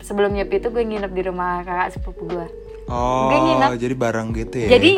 sebelum 0.00 0.32
nyepi 0.32 0.56
itu 0.56 0.68
gue 0.68 0.84
nginep 0.84 1.10
di 1.10 1.22
rumah 1.22 1.62
kakak 1.62 1.90
sepupu 1.92 2.22
gue 2.28 2.46
Oh, 2.86 3.28
Gue 3.28 3.38
nginep. 3.38 3.70
jadi 3.76 3.94
bareng 3.94 4.28
gitu 4.32 4.56
ya. 4.58 4.68
jadi 4.72 4.92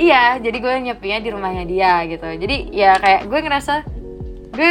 iya 0.00 0.38
jadi 0.40 0.56
gue 0.56 0.74
nyepinya 0.90 1.18
di 1.20 1.28
rumahnya 1.32 1.64
dia 1.68 2.04
gitu. 2.08 2.24
Jadi 2.24 2.72
ya 2.72 2.96
kayak 2.96 3.28
gue 3.28 3.40
ngerasa 3.42 3.74
gue 4.52 4.70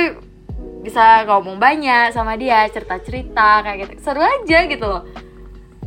bisa 0.81 1.25
ngomong 1.29 1.61
banyak 1.61 2.09
sama 2.09 2.33
dia 2.37 2.65
cerita 2.69 2.97
cerita 3.01 3.61
kayak 3.61 3.77
gitu. 3.85 3.91
Seru 4.01 4.21
aja 4.21 4.59
gitu 4.65 4.85
loh. 4.85 5.03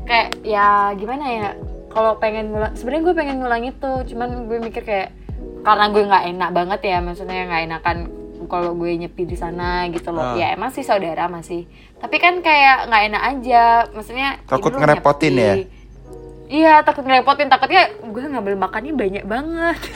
Kayak 0.04 0.38
ya 0.44 0.92
gimana 0.94 1.24
ya 1.30 1.48
kalau 1.90 2.18
pengen 2.18 2.50
ngulang 2.50 2.74
sebenarnya 2.74 3.02
gue 3.10 3.14
pengen 3.14 3.36
ngulang 3.42 3.64
itu. 3.66 3.92
Cuman 4.14 4.46
gue 4.46 4.58
mikir 4.62 4.82
kayak 4.86 5.10
karena 5.64 5.84
gue 5.90 6.02
nggak 6.04 6.24
enak 6.36 6.50
banget 6.52 6.80
ya 6.84 6.98
maksudnya 7.00 7.48
nggak 7.48 7.62
enakan 7.72 7.98
kalau 8.44 8.76
gue 8.76 8.92
nyepi 9.00 9.24
di 9.24 9.36
sana 9.40 9.88
gitu 9.88 10.12
loh. 10.12 10.34
Ah. 10.34 10.36
ya 10.36 10.52
emang 10.52 10.70
sih 10.70 10.84
saudara 10.84 11.26
masih. 11.26 11.64
Tapi 11.96 12.16
kan 12.20 12.44
kayak 12.44 12.92
nggak 12.92 13.02
enak 13.10 13.22
aja 13.34 13.64
maksudnya 13.96 14.38
Takut 14.44 14.76
ngerepotin 14.76 15.34
ya? 15.34 15.54
Iya 16.48 16.84
takut 16.84 17.04
ngerepotin 17.08 17.48
takutnya 17.48 17.88
gue 18.04 18.22
ngambil 18.22 18.54
makannya 18.60 18.92
banyak 18.92 19.24
banget. 19.24 19.78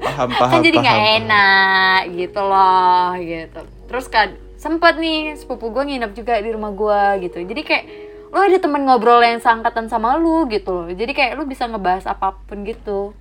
Paham 0.00 0.28
paham 0.32 0.50
kan 0.56 0.64
jadi 0.64 0.78
nggak 0.80 1.02
enak 1.20 2.00
gitu 2.16 2.40
loh 2.40 3.12
gitu. 3.20 3.60
Terus 3.86 4.06
kan 4.08 4.28
sempet 4.56 4.96
nih 4.96 5.36
sepupu 5.36 5.70
gue 5.70 5.84
nginep 5.84 6.12
juga 6.16 6.40
di 6.40 6.50
rumah 6.50 6.72
gue 6.72 7.28
gitu. 7.28 7.38
Jadi 7.44 7.62
kayak 7.62 7.84
lo 8.30 8.40
ada 8.46 8.58
temen 8.58 8.86
ngobrol 8.86 9.20
yang 9.20 9.38
seangkatan 9.38 9.92
sama 9.92 10.16
lu 10.16 10.48
gitu 10.48 10.72
loh. 10.72 10.88
Jadi 10.88 11.12
kayak 11.12 11.32
lu 11.36 11.44
bisa 11.44 11.68
ngebahas 11.68 12.08
apa 12.08 12.34
pun 12.48 12.64
gitu 12.64 13.12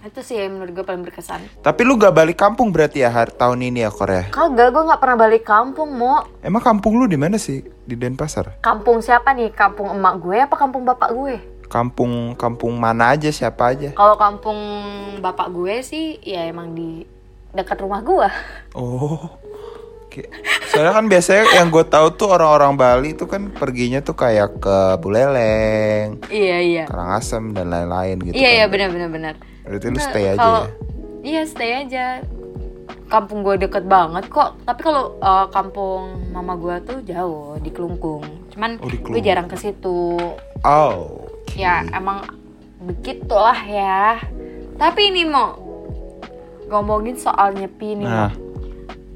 itu 0.00 0.20
sih 0.22 0.38
yang 0.38 0.54
menurut 0.54 0.72
gue 0.72 0.84
paling 0.84 1.02
berkesan 1.02 1.42
Tapi 1.58 1.80
lu 1.82 1.94
gak 1.94 2.12
balik 2.12 2.34
kampung 2.34 2.70
berarti 2.70 3.02
ya 3.02 3.10
hari 3.10 3.32
tahun 3.32 3.58
ini 3.60 3.82
ya 3.82 3.90
Korea? 3.90 4.26
kagak 4.28 4.70
gue 4.70 4.82
nggak 4.84 4.98
pernah 4.98 5.18
balik 5.18 5.42
kampung 5.42 5.90
mau 5.92 6.22
Emang 6.38 6.60
kampung 6.60 6.96
lu 6.96 7.04
di 7.04 7.14
mana 7.14 7.34
sih? 7.36 7.60
Di 7.82 7.94
Denpasar? 7.94 8.60
kampung 8.60 8.98
siapa 8.98 9.32
nih 9.32 9.50
kampung 9.50 9.90
emak 9.90 10.14
gue 10.18 10.38
apa 10.38 10.54
kampung 10.54 10.82
bapak 10.84 11.10
gue 11.10 11.36
Kampung 11.66 12.32
kampung 12.34 12.72
mana 12.74 13.12
aja 13.12 13.28
siapa 13.28 13.70
aja? 13.70 13.90
kalau 13.92 14.14
kampung 14.14 14.56
bapak 15.18 15.50
gue 15.50 15.82
sih 15.82 16.04
ya 16.22 16.46
emang 16.46 16.72
di 16.72 17.02
dekat 17.50 17.76
rumah 17.78 17.98
gue 18.00 18.28
Oh. 18.72 19.34
Oke. 20.04 20.24
Soalnya 20.66 20.94
kan 20.94 21.04
biasanya 21.04 21.44
yang 21.54 21.68
gue 21.68 21.84
tahu 21.84 22.08
tuh 22.14 22.30
orang-orang 22.30 22.72
Bali 22.74 23.10
tuh 23.12 23.26
kan 23.26 23.50
perginya 23.50 24.00
tuh 24.00 24.14
kayak 24.14 24.56
ke 24.56 24.76
Buleleng, 24.98 26.16
iya 26.28 26.56
iya 26.58 26.84
Karangasem 26.84 27.52
dan 27.52 27.68
lain-lain 27.68 28.16
gitu. 28.22 28.32
iya 28.32 28.50
iya 28.54 28.64
kan. 28.64 28.72
benar 28.72 28.88
benar 28.88 29.08
benar 29.10 29.34
Berarti 29.68 29.86
lu 29.86 30.00
stay 30.00 30.24
aja 30.26 30.38
kalau- 30.38 30.64
ya. 30.64 30.72
Iya 31.20 31.42
stay 31.44 31.70
aja. 31.76 32.06
Kampung 33.06 33.40
gue 33.40 33.56
deket 33.58 33.84
banget 33.84 34.28
kok. 34.28 34.56
Tapi 34.62 34.80
kalau 34.80 35.16
uh, 35.18 35.48
kampung 35.48 36.28
mama 36.28 36.54
gue 36.54 36.76
tuh 36.82 36.98
jauh 37.02 37.56
di 37.58 37.68
Kelungkung. 37.68 38.24
Cuman 38.48 38.76
Oh, 38.78 38.86
di 38.86 38.96
gue 38.96 39.04
Kelungkung. 39.06 39.24
jarang 39.24 39.46
ke 39.46 39.56
situ. 39.56 40.16
Oh. 40.62 41.24
oke. 41.24 41.52
Ya 41.54 41.84
emang 41.90 42.24
begitulah 42.80 43.60
ya. 43.60 44.20
Tapi 44.74 45.10
ini 45.10 45.24
mau 45.24 45.56
ngomongin 46.66 47.16
soal 47.16 47.52
nyepi 47.52 47.96
nih. 47.96 48.06
Nah. 48.06 48.32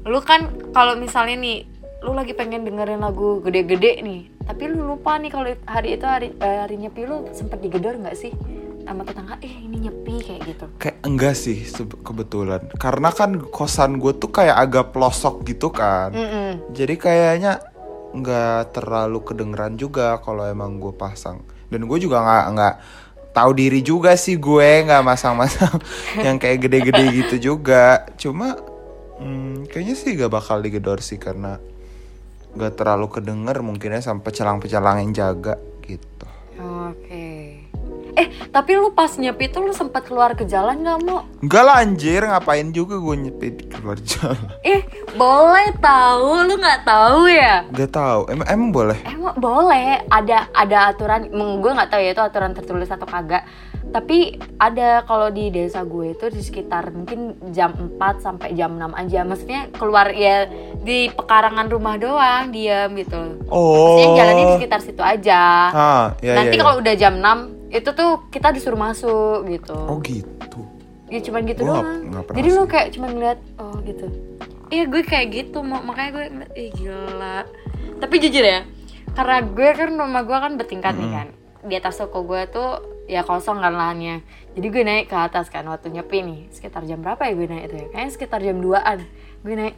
Lu 0.03 0.19
kan 0.19 0.45
kalau 0.69 0.93
misalnya 0.93 1.33
nih 1.35 1.57
lu 2.03 2.11
lagi 2.11 2.35
pengen 2.35 2.67
dengerin 2.67 2.99
lagu 2.99 3.39
gede-gede 3.39 4.03
nih 4.03 4.21
tapi 4.43 4.67
lu 4.67 4.83
lupa 4.85 5.15
nih 5.15 5.31
kalau 5.31 5.47
hari 5.63 5.95
itu 5.95 6.03
hari 6.03 6.35
eh, 6.35 6.59
hari 6.59 6.75
nyepi 6.75 7.07
lu 7.07 7.23
sempet 7.31 7.63
digedor 7.63 7.95
nggak 7.95 8.11
sih 8.11 8.35
sama 8.83 9.01
tetangga 9.07 9.35
eh 9.39 9.53
ini 9.63 9.87
nyepi 9.87 10.15
kayak 10.19 10.41
gitu 10.43 10.65
kayak 10.75 10.97
enggak 11.07 11.35
sih 11.35 11.57
kebetulan. 12.03 12.61
Karena 12.75 13.09
kan 13.15 13.39
kosan 13.39 13.97
gue 13.97 14.13
tuh 14.15 14.29
kayak 14.29 14.55
agak 14.59 14.85
pelosok 14.91 15.47
gitu 15.47 15.71
kan. 15.71 16.11
Mm-mm. 16.11 16.75
Jadi 16.75 16.95
kayaknya 16.99 17.63
nggak 18.13 18.77
terlalu 18.77 19.19
kedengeran 19.25 19.73
juga 19.79 20.19
kalau 20.21 20.45
emang 20.45 20.77
gue 20.77 20.93
pasang. 20.93 21.41
Dan 21.71 21.89
gue 21.89 21.97
juga 21.97 22.21
nggak 22.21 22.45
nggak 22.53 22.75
tahu 23.33 23.51
diri 23.57 23.81
juga 23.81 24.13
sih 24.13 24.37
gue 24.37 24.85
nggak 24.85 25.01
masang-masang 25.01 25.81
yang 26.25 26.37
kayak 26.37 26.67
gede-gede 26.67 27.03
gitu 27.25 27.55
juga. 27.55 28.05
Cuma 28.19 28.59
hmm, 29.17 29.71
kayaknya 29.71 29.95
sih 29.97 30.13
gak 30.13 30.31
bakal 30.31 30.61
digedor 30.61 30.99
sih 30.99 31.17
karena 31.17 31.57
nggak 32.53 32.73
terlalu 32.77 33.09
kedenger 33.09 33.57
mungkinnya 33.65 34.05
sampai 34.05 34.29
pecalang-pecalang 34.29 35.01
yang 35.01 35.11
jaga 35.15 35.57
gitu. 35.81 36.27
Oke. 36.61 37.22
Eh, 38.13 38.29
tapi 38.53 38.77
lu 38.77 38.93
pas 38.93 39.09
nyepi 39.09 39.49
tuh 39.49 39.65
lu 39.65 39.73
sempat 39.73 40.05
keluar 40.05 40.37
ke 40.37 40.45
jalan 40.45 40.85
nggak 40.85 40.99
mau? 41.01 41.25
Enggak 41.41 41.63
lah 41.65 41.75
anjir, 41.81 42.21
ngapain 42.21 42.69
juga 42.69 43.01
gue 43.01 43.15
nyepit 43.25 43.73
keluar 43.73 43.97
jalan. 43.97 44.37
Eh, 44.61 44.85
boleh 45.17 45.73
tahu, 45.81 46.45
lu 46.45 46.53
nggak 46.61 46.85
tahu 46.85 47.25
ya? 47.25 47.65
Gak 47.73 47.91
tahu, 47.93 48.29
emang 48.29 48.47
emang 48.49 48.69
boleh. 48.69 48.99
Emang 49.09 49.33
boleh, 49.37 50.05
ada 50.13 50.45
ada 50.53 50.93
aturan, 50.93 51.25
gue 51.33 51.71
nggak 51.73 51.89
tahu 51.89 52.01
ya 52.05 52.11
itu 52.13 52.23
aturan 52.23 52.53
tertulis 52.53 52.89
atau 52.93 53.09
kagak. 53.09 53.45
Tapi 53.93 54.41
ada 54.57 55.05
kalau 55.05 55.29
di 55.29 55.53
desa 55.53 55.85
gue 55.85 56.17
itu 56.17 56.25
di 56.33 56.41
sekitar 56.41 56.89
mungkin 56.89 57.37
jam 57.53 57.77
4 57.99 58.25
sampai 58.25 58.57
jam 58.57 58.73
6 58.73 58.89
aja. 58.89 59.21
Maksudnya 59.21 59.69
keluar 59.69 60.09
ya 60.09 60.49
di 60.81 61.13
pekarangan 61.13 61.69
rumah 61.69 62.01
doang, 62.01 62.49
diam 62.49 62.89
gitu. 62.97 63.37
Oh. 63.53 64.01
Maksudnya 64.01 64.09
jalannya 64.17 64.45
di 64.49 64.55
sekitar 64.57 64.79
situ 64.81 65.03
aja. 65.05 65.41
Ah, 65.69 66.05
ya, 66.25 66.41
Nanti 66.41 66.57
ya, 66.57 66.61
ya. 66.61 66.63
kalau 66.65 66.75
udah 66.81 66.93
jam 66.97 67.13
6 67.21 67.62
itu 67.73 67.89
tuh 67.89 68.29
kita 68.29 68.53
disuruh 68.53 68.77
masuk 68.77 69.49
gitu. 69.49 69.73
Oh 69.73 69.97
gitu. 69.99 70.61
Ya 71.09 71.19
cuman 71.19 71.41
gitu 71.43 71.65
Gua 71.65 71.81
doang. 71.81 72.23
Jadi 72.31 72.49
lu 72.49 72.63
kayak 72.63 72.87
cuman 72.93 73.09
ngeliat 73.11 73.39
oh 73.57 73.75
gitu. 73.81 74.05
Iya 74.69 74.83
gue 74.85 75.01
kayak 75.01 75.27
gitu 75.29 75.61
makanya 75.61 76.09
gue 76.11 76.23
ngeliat 76.29 76.53
ih 76.55 76.69
gila. 76.71 77.39
Tapi 77.97 78.15
jujur 78.17 78.41
ya, 78.41 78.65
karena 79.13 79.37
gue 79.43 79.69
kan 79.69 79.89
rumah 79.91 80.21
gue 80.21 80.33
kan 80.33 80.53
bertingkat 80.53 80.93
nih 80.95 81.09
kan. 81.11 81.27
Di 81.61 81.73
atas 81.77 81.97
toko 81.97 82.21
gue 82.23 82.41
tuh 82.47 82.69
ya 83.05 83.21
kosong 83.21 83.57
kan 83.57 83.73
lahannya. 83.73 84.25
Jadi 84.53 84.67
gue 84.67 84.81
naik 84.81 85.05
ke 85.07 85.17
atas 85.17 85.49
kan 85.49 85.65
waktu 85.65 85.93
nyepi 85.93 86.21
nih. 86.21 86.39
Sekitar 86.49 86.85
jam 86.85 87.01
berapa 87.01 87.21
ya 87.21 87.33
gue 87.33 87.47
naik 87.47 87.63
itu 87.67 87.75
ya? 87.75 87.87
Kayaknya 87.89 88.11
sekitar 88.11 88.39
jam 88.41 88.57
2an. 88.59 88.97
Gue 89.41 89.53
naik 89.53 89.75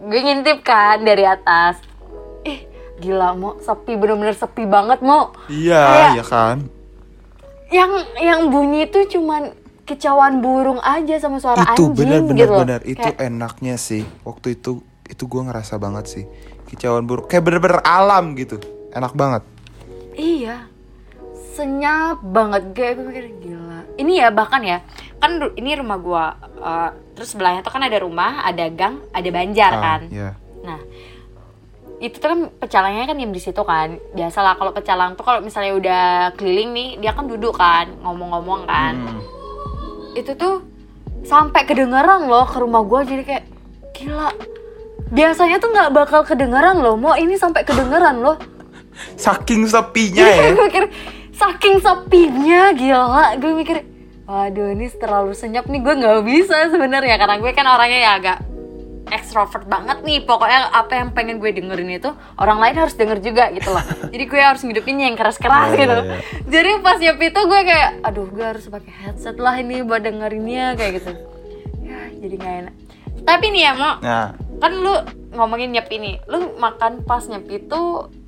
gue 0.00 0.20
ngintip 0.20 0.58
kan 0.60 1.00
dari 1.00 1.24
atas. 1.24 1.76
Eh 2.42 2.64
gila 2.98 3.34
mau 3.34 3.56
sepi 3.58 3.96
bener-bener 3.96 4.32
sepi 4.32 4.64
banget 4.64 5.02
mau 5.02 5.34
Iya, 5.46 5.80
Kayak- 5.82 6.14
ya 6.16 6.24
kan. 6.24 6.58
Yang 7.72 7.92
yang 8.20 8.40
bunyi 8.52 8.86
itu 8.86 9.18
cuman 9.18 9.56
kicauan 9.82 10.38
burung 10.38 10.78
aja 10.78 11.18
sama 11.18 11.42
suara 11.42 11.74
itu 11.74 11.90
anjing 11.90 11.92
benar 11.96 12.20
benar 12.22 12.38
gitu 12.38 12.52
benar 12.54 12.80
itu 12.86 13.02
Kayak, 13.02 13.18
enaknya 13.18 13.74
sih. 13.80 14.02
Waktu 14.22 14.60
itu 14.60 14.84
itu 15.08 15.22
gue 15.26 15.42
ngerasa 15.42 15.80
banget 15.80 16.04
sih. 16.06 16.24
Kicauan 16.70 17.04
buruk 17.04 17.26
kayak 17.26 17.42
bener-bener 17.44 17.80
alam 17.82 18.32
gitu. 18.38 18.60
Enak 18.92 19.12
banget. 19.12 19.42
Iya. 20.14 20.68
Senyap 21.52 22.22
banget. 22.22 22.72
Kayak 22.72 22.92
gue 23.00 23.04
mikir 23.10 23.26
gila. 23.42 23.80
Ini 23.98 24.12
ya 24.24 24.28
bahkan 24.30 24.62
ya 24.64 24.80
kan 25.22 25.38
ini 25.54 25.78
rumah 25.78 25.98
gua 26.02 26.24
eh, 26.58 26.90
terus 27.14 27.30
sebelahnya 27.30 27.62
tuh 27.62 27.70
kan 27.70 27.86
ada 27.86 28.02
rumah 28.02 28.42
ada 28.42 28.66
gang 28.74 28.98
ada 29.14 29.28
banjar 29.30 29.70
Ah, 29.70 29.80
kan? 29.80 30.00
ya 30.10 30.30
nah 30.66 30.78
itu 32.02 32.18
tuh 32.18 32.28
kan 32.34 32.40
pecalangnya 32.58 33.06
kan 33.06 33.14
diem 33.14 33.30
di 33.30 33.38
situ 33.38 33.62
kan. 33.62 33.94
Biasalah 34.10 34.58
kalau 34.58 34.74
pecalang 34.74 35.14
tuh 35.14 35.22
kalau 35.22 35.38
misalnya 35.38 35.78
udah 35.78 36.04
keliling 36.34 36.74
nih 36.74 36.88
dia 36.98 37.14
kan 37.14 37.30
duduk 37.30 37.54
kan 37.54 37.94
ngomong-ngomong 38.02 38.66
kan. 38.66 38.94
Hmm. 38.98 39.22
itu 40.12 40.36
tuh 40.36 40.60
sampai 41.24 41.64
kedengeran 41.64 42.28
loh 42.28 42.44
ke 42.44 42.60
rumah 42.60 42.84
gue 42.84 43.00
jadi 43.08 43.22
kayak 43.24 43.44
gila 43.96 44.28
biasanya 45.08 45.56
tuh 45.56 45.72
nggak 45.72 45.88
bakal 45.88 46.20
kedengeran 46.20 46.84
loh 46.84 47.00
mau 47.00 47.16
ini 47.16 47.38
sampai 47.38 47.64
kedengeran 47.64 48.20
loh. 48.20 48.36
Saking 49.16 49.64
sepinya 49.64 50.20
ya? 50.20 50.52
gue 50.52 50.68
mikir 50.68 50.84
saking 51.32 51.80
sepinya 51.80 52.76
gila. 52.76 53.26
Gue 53.40 53.52
mikir 53.56 53.88
waduh 54.28 54.68
ini 54.76 54.92
terlalu 54.92 55.32
senyap 55.32 55.64
nih 55.64 55.80
gue 55.80 55.94
nggak 55.96 56.20
bisa 56.28 56.68
sebenarnya. 56.68 57.16
Karena 57.16 57.40
gue 57.40 57.50
kan 57.56 57.66
orangnya 57.72 58.00
ya 58.04 58.12
agak 58.20 58.38
ekstrovert 59.10 59.66
banget 59.66 60.04
nih. 60.04 60.22
Pokoknya 60.22 60.70
apa 60.70 60.92
yang 61.00 61.10
pengen 61.10 61.40
gue 61.40 61.50
dengerin 61.50 61.98
itu 61.98 62.10
orang 62.38 62.62
lain 62.62 62.76
harus 62.78 62.94
denger 62.94 63.18
juga 63.18 63.50
gitu 63.50 63.72
loh. 63.72 63.82
Jadi 64.12 64.24
gue 64.24 64.40
harus 64.40 64.62
ngidupin 64.62 65.00
yang 65.00 65.16
keras-keras 65.16 65.74
Iya, 65.74 65.78
gitu. 65.80 65.96
iya, 65.98 66.04
iya. 66.04 66.18
jadi 66.44 66.70
pas 66.84 66.98
nyepi 67.00 67.26
itu 67.30 67.40
gue 67.42 67.60
kayak 67.64 67.90
aduh 68.04 68.26
gue 68.28 68.44
harus 68.44 68.64
pakai 68.68 68.92
headset 68.92 69.36
lah 69.40 69.56
ini 69.56 69.80
buat 69.82 70.04
dengerinnya 70.04 70.76
kayak 70.76 70.92
gitu. 71.00 71.12
Ya 71.82 71.98
jadi 72.20 72.34
nggak 72.36 72.54
enak. 72.66 72.74
Tapi 73.22 73.44
nih 73.50 73.62
ya 73.66 73.72
mau 73.74 73.92
nah 74.02 74.34
kan 74.58 74.72
lu 74.74 74.94
ngomongin 75.32 75.72
nyepi 75.72 75.96
nih. 75.98 76.14
Lu 76.28 76.54
makan 76.56 77.02
pas 77.02 77.24
nyepi 77.24 77.66
itu 77.66 77.80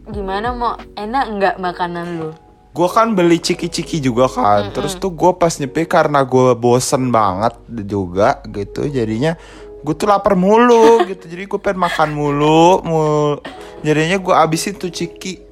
gimana 0.04 0.50
mau 0.52 0.74
enak 0.96 1.24
nggak 1.36 1.56
makanan 1.58 2.06
lu? 2.18 2.30
Gue 2.74 2.90
kan 2.90 3.14
beli 3.14 3.38
ciki-ciki 3.38 4.02
juga 4.02 4.26
kan. 4.26 4.74
Terus 4.74 4.98
tuh 4.98 5.14
gue 5.14 5.30
pas 5.38 5.54
nyepi 5.54 5.86
karena 5.86 6.26
gue 6.26 6.58
bosen 6.58 7.14
banget 7.14 7.54
juga 7.86 8.42
gitu. 8.50 8.90
Jadinya 8.90 9.38
gue 9.84 9.94
tuh 9.94 10.08
lapar 10.08 10.32
mulu 10.32 11.04
gitu 11.04 11.28
jadi 11.28 11.44
gue 11.44 11.60
pengen 11.60 11.84
makan 11.84 12.16
mulu 12.16 12.80
mulu 12.80 13.44
jadinya 13.84 14.16
gue 14.16 14.34
abisin 14.34 14.80
tuh 14.80 14.88
ciki 14.88 15.44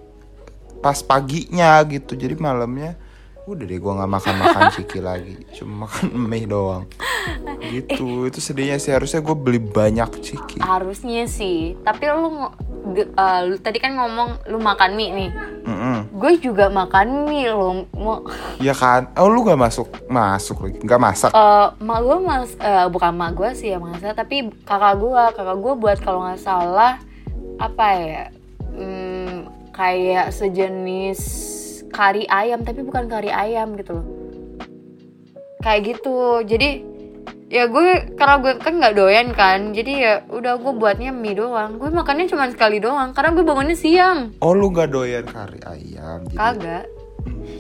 pas 0.81 0.97
paginya 1.05 1.85
gitu 1.85 2.17
jadi 2.17 2.33
malamnya 2.41 2.97
udah 3.43 3.65
deh 3.67 3.75
gue 3.75 3.93
nggak 3.99 4.13
makan 4.13 4.35
makan 4.39 4.63
ciki 4.71 4.99
lagi. 5.03 5.35
Cuma 5.59 5.87
makan 5.91 6.07
mie 6.31 6.47
doang. 6.47 6.87
Gitu 7.59 8.31
itu 8.31 8.39
sedihnya 8.39 8.79
sih. 8.79 8.95
Harusnya 8.95 9.19
gue 9.19 9.35
beli 9.35 9.59
banyak 9.59 10.11
ciki 10.23 10.63
harusnya 10.63 11.27
sih. 11.27 11.75
Tapi 11.83 12.03
lu 12.15 12.47
eh, 13.03 13.41
lu 13.51 13.55
tadi 13.59 13.83
kan 13.83 13.99
ngomong 13.99 14.47
lu 14.47 14.63
makan 14.63 14.95
mie 14.95 15.11
nih. 15.11 15.31
Mm-mm. 15.63 16.11
gue 16.19 16.43
juga 16.43 16.67
makan 16.67 17.31
mie 17.31 17.51
lo 17.51 17.87
mau 17.95 18.23
ya 18.67 18.75
kan? 18.75 19.11
Oh 19.19 19.27
lu 19.27 19.43
nggak 19.43 19.59
masuk? 19.59 19.91
Masuk 20.07 20.63
lagi. 20.63 20.79
Nggak 20.83 21.03
masak? 21.03 21.31
Eh, 21.35 21.67
mak 21.83 21.99
gue 22.03 22.19
mas 22.23 22.51
eh, 22.63 22.87
bukan 22.91 23.13
mak 23.15 23.35
gue 23.35 23.51
sih 23.59 23.75
yang 23.75 23.83
masak 23.83 24.15
tapi 24.15 24.51
kakak 24.63 25.03
gue 25.03 25.23
kakak 25.35 25.59
gue 25.59 25.75
buat 25.79 25.99
kalau 25.99 26.27
nggak 26.27 26.43
salah 26.43 26.99
apa 27.59 27.87
ya? 27.99 28.25
Hmm, 28.73 29.47
kayak 29.75 30.33
sejenis 30.33 31.21
kari 31.93 32.25
ayam 32.27 32.65
tapi 32.65 32.81
bukan 32.83 33.07
kari 33.07 33.29
ayam 33.29 33.77
gitu 33.77 34.01
loh. 34.01 34.07
Kayak 35.63 35.81
gitu. 35.95 36.43
Jadi 36.49 36.71
ya 37.53 37.69
gue 37.69 38.17
karena 38.17 38.41
gue 38.41 38.53
kan 38.65 38.81
nggak 38.81 38.97
doyan 38.97 39.29
kan 39.37 39.77
jadi 39.77 39.93
ya 39.93 40.15
udah 40.33 40.57
gue 40.57 40.73
buatnya 40.73 41.13
mie 41.13 41.37
doang. 41.37 41.77
Gue 41.77 41.93
makannya 41.93 42.27
cuma 42.27 42.49
sekali 42.49 42.81
doang 42.81 43.13
karena 43.13 43.37
gue 43.37 43.45
bangunnya 43.45 43.77
siang. 43.77 44.33
Oh 44.41 44.57
lu 44.57 44.73
nggak 44.73 44.91
doyan 44.91 45.25
kari 45.29 45.61
ayam 45.69 46.25
jadi 46.33 46.39
kagak. 46.41 46.85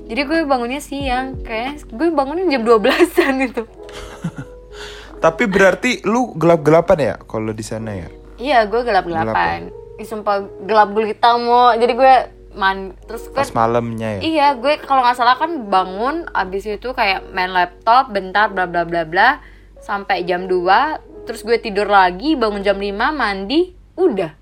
Jadi 0.08 0.20
gue 0.26 0.38
bangunnya 0.48 0.80
siang 0.82 1.38
kayak 1.44 1.86
gue 1.92 2.08
bangunnya 2.10 2.48
jam 2.48 2.66
12an 2.66 3.34
gitu. 3.46 3.62
Tapi 5.22 5.46
berarti 5.46 6.02
lu 6.02 6.34
gelap 6.34 6.66
gelapan 6.66 6.98
ya 6.98 7.14
kalau 7.30 7.54
di 7.54 7.62
sana 7.62 7.94
ya? 7.94 8.08
Iya, 8.42 8.66
gue 8.66 8.82
gelap-gelapan. 8.82 9.70
Ih, 10.02 10.06
sumpah 10.06 10.42
gelap 10.66 10.90
gulita 10.90 11.38
mau. 11.38 11.70
Jadi 11.78 11.92
gue 11.94 12.14
man 12.52 12.94
terus 13.08 13.28
gue 13.28 13.36
pas 13.36 13.48
malamnya 13.56 14.18
ya? 14.18 14.20
Iya, 14.20 14.46
gue 14.60 14.80
kalau 14.84 15.04
nggak 15.04 15.16
salah 15.16 15.36
kan 15.40 15.72
bangun 15.72 16.28
abis 16.36 16.68
itu 16.68 16.92
kayak 16.92 17.32
main 17.32 17.52
laptop 17.52 18.12
bentar 18.12 18.52
bla 18.52 18.68
bla 18.68 18.84
bla 18.84 19.08
bla 19.08 19.40
sampai 19.80 20.22
jam 20.28 20.46
2 20.46 21.26
terus 21.26 21.42
gue 21.42 21.56
tidur 21.58 21.88
lagi 21.88 22.36
bangun 22.36 22.60
jam 22.60 22.76
5 22.76 22.92
mandi 23.12 23.72
udah. 23.96 24.32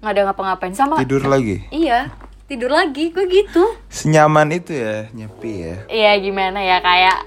Nggak 0.00 0.12
ada 0.12 0.22
ngapa-ngapain 0.28 0.74
sama. 0.76 1.00
Tidur 1.00 1.24
lagi? 1.24 1.64
Iya 1.72 2.12
tidur 2.44 2.68
lagi 2.68 3.08
gue 3.08 3.24
gitu. 3.24 3.64
Senyaman 3.88 4.52
itu 4.52 4.76
ya 4.76 5.08
nyepi 5.16 5.52
ya? 5.64 5.76
Iya 5.88 6.12
gimana 6.20 6.60
ya 6.60 6.78
kayak 6.84 7.18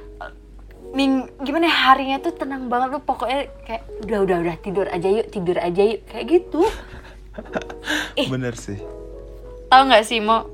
ming 0.93 1.27
gimana 1.43 1.67
ya, 1.67 1.75
harinya 1.91 2.17
tuh 2.24 2.33
tenang 2.38 2.71
banget 2.71 2.95
lu 2.95 3.00
pokoknya 3.03 3.51
kayak 3.67 3.83
udah 4.07 4.19
udah 4.24 4.38
udah 4.45 4.55
tidur 4.63 4.88
aja 4.88 5.09
yuk 5.09 5.27
tidur 5.33 5.57
aja 5.57 5.81
yuk 5.83 6.01
kayak 6.09 6.25
gitu. 6.29 6.62
Eh. 8.17 8.25
bener 8.33 8.57
sih 8.57 8.81
tahu 9.67 9.81
nggak 9.91 10.05
sih 10.07 10.19
mau 10.24 10.47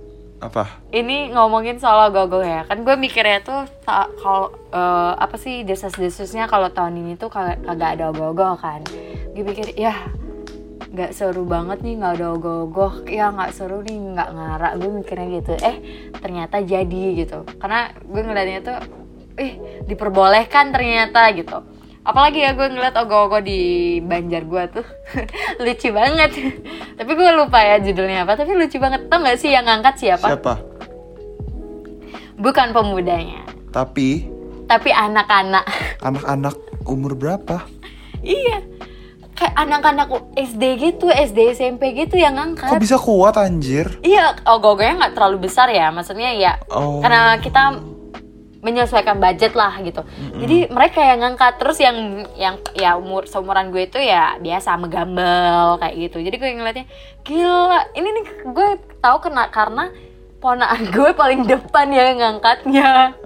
apa? 0.43 0.83
Ini 0.91 1.31
ngomongin 1.31 1.79
soal 1.79 2.11
gogo 2.11 2.43
ya. 2.43 2.67
Kan 2.67 2.83
gue 2.83 2.95
mikirnya 2.99 3.39
tuh 3.39 3.63
kalau 3.87 4.51
eh, 4.75 5.13
apa 5.15 5.39
sih 5.39 5.63
desas-desusnya 5.63 6.51
kalau 6.51 6.67
tahun 6.67 6.99
ini 6.99 7.15
tuh 7.15 7.31
kagak 7.31 7.63
kagak 7.63 7.89
ada 7.99 8.11
ogoh 8.11 8.59
kan. 8.59 8.83
Gue 9.31 9.43
pikir 9.47 9.71
ya 9.79 9.95
nggak 10.93 11.15
seru 11.15 11.41
banget 11.47 11.81
nih 11.81 11.97
nggak 11.97 12.13
ada 12.21 12.27
ogoh 12.37 12.93
ya 13.09 13.33
nggak 13.33 13.49
seru 13.55 13.81
nih 13.81 13.97
nggak 14.13 14.29
ngarak 14.35 14.73
gue 14.83 14.89
mikirnya 14.91 15.27
gitu. 15.39 15.53
Eh 15.63 15.75
ternyata 16.19 16.59
jadi 16.59 17.03
gitu. 17.23 17.47
Karena 17.57 17.95
gue 17.95 18.21
ngeliatnya 18.21 18.59
tuh 18.67 18.77
eh 19.39 19.51
diperbolehkan 19.87 20.75
ternyata 20.75 21.31
gitu. 21.31 21.63
Apalagi 22.03 22.43
ya 22.43 22.51
gue 22.51 22.67
ngeliat 22.67 22.99
ogoh-ogoh 22.99 23.39
di 23.39 24.03
Banjar 24.03 24.43
gue 24.43 24.63
tuh. 24.75 24.87
Lucu 25.63 25.87
banget 25.95 26.35
tapi 27.03 27.19
gue 27.19 27.31
lupa 27.35 27.59
ya 27.59 27.83
judulnya 27.83 28.23
apa. 28.23 28.39
Tapi 28.39 28.55
lucu 28.55 28.79
banget. 28.79 29.11
Tau 29.11 29.19
nggak 29.19 29.35
sih 29.35 29.51
yang 29.51 29.67
ngangkat 29.67 29.99
siapa? 29.99 30.23
Siapa? 30.31 30.53
Bukan 32.39 32.71
pemudanya. 32.71 33.43
Tapi? 33.75 34.23
Tapi 34.71 34.89
anak-anak. 34.95 35.67
Anak-anak 36.07 36.55
umur 36.87 37.19
berapa? 37.19 37.67
Iya. 38.23 38.63
Kayak 39.35 39.55
anak-anak 39.59 40.07
SD 40.39 40.63
gitu 40.79 41.11
SD 41.11 41.59
SMP 41.59 41.91
gitu 41.91 42.15
yang 42.15 42.39
kok 42.39 42.63
ngangkat 42.63 42.79
bisa 42.79 42.95
kuat 42.95 43.35
anjir? 43.35 43.99
Iya 43.99 44.39
ogoh-ogohnya 44.47 44.95
nggak 45.03 45.13
terlalu 45.19 45.51
besar 45.51 45.67
ya. 45.67 45.91
Maksudnya 45.91 46.31
ya 46.31 46.55
Oh. 46.71 47.03
karena 47.03 47.35
kita 47.43 47.83
menyesuaikan 48.63 49.19
budget 49.19 49.53
lah 49.53 49.75
gitu. 49.77 50.01
Jadi 50.33 50.71
mereka 50.71 51.03
yang 51.03 51.19
ngangkat 51.19 51.59
terus 51.59 51.77
yang 51.77 51.95
yang 52.33 52.55
ya 52.73 52.95
umur 52.95 53.27
seumuran 53.27 53.69
gue 53.69 53.85
itu 53.85 53.99
ya 53.99 54.39
biasa 54.39 54.79
megambel 54.79 55.77
kayak 55.77 55.95
gitu. 55.99 56.17
Jadi 56.17 56.35
gue 56.35 56.49
ngeliatnya 56.49 56.85
gila 57.21 57.91
ini 57.93 58.09
nih 58.09 58.25
gue 58.47 58.67
tahu 58.97 59.17
kena 59.19 59.51
karena 59.51 59.91
ponaan 60.39 60.87
gue 60.95 61.11
paling 61.11 61.43
depan 61.43 61.91
ya 61.91 62.15
ngangkatnya. 62.15 63.19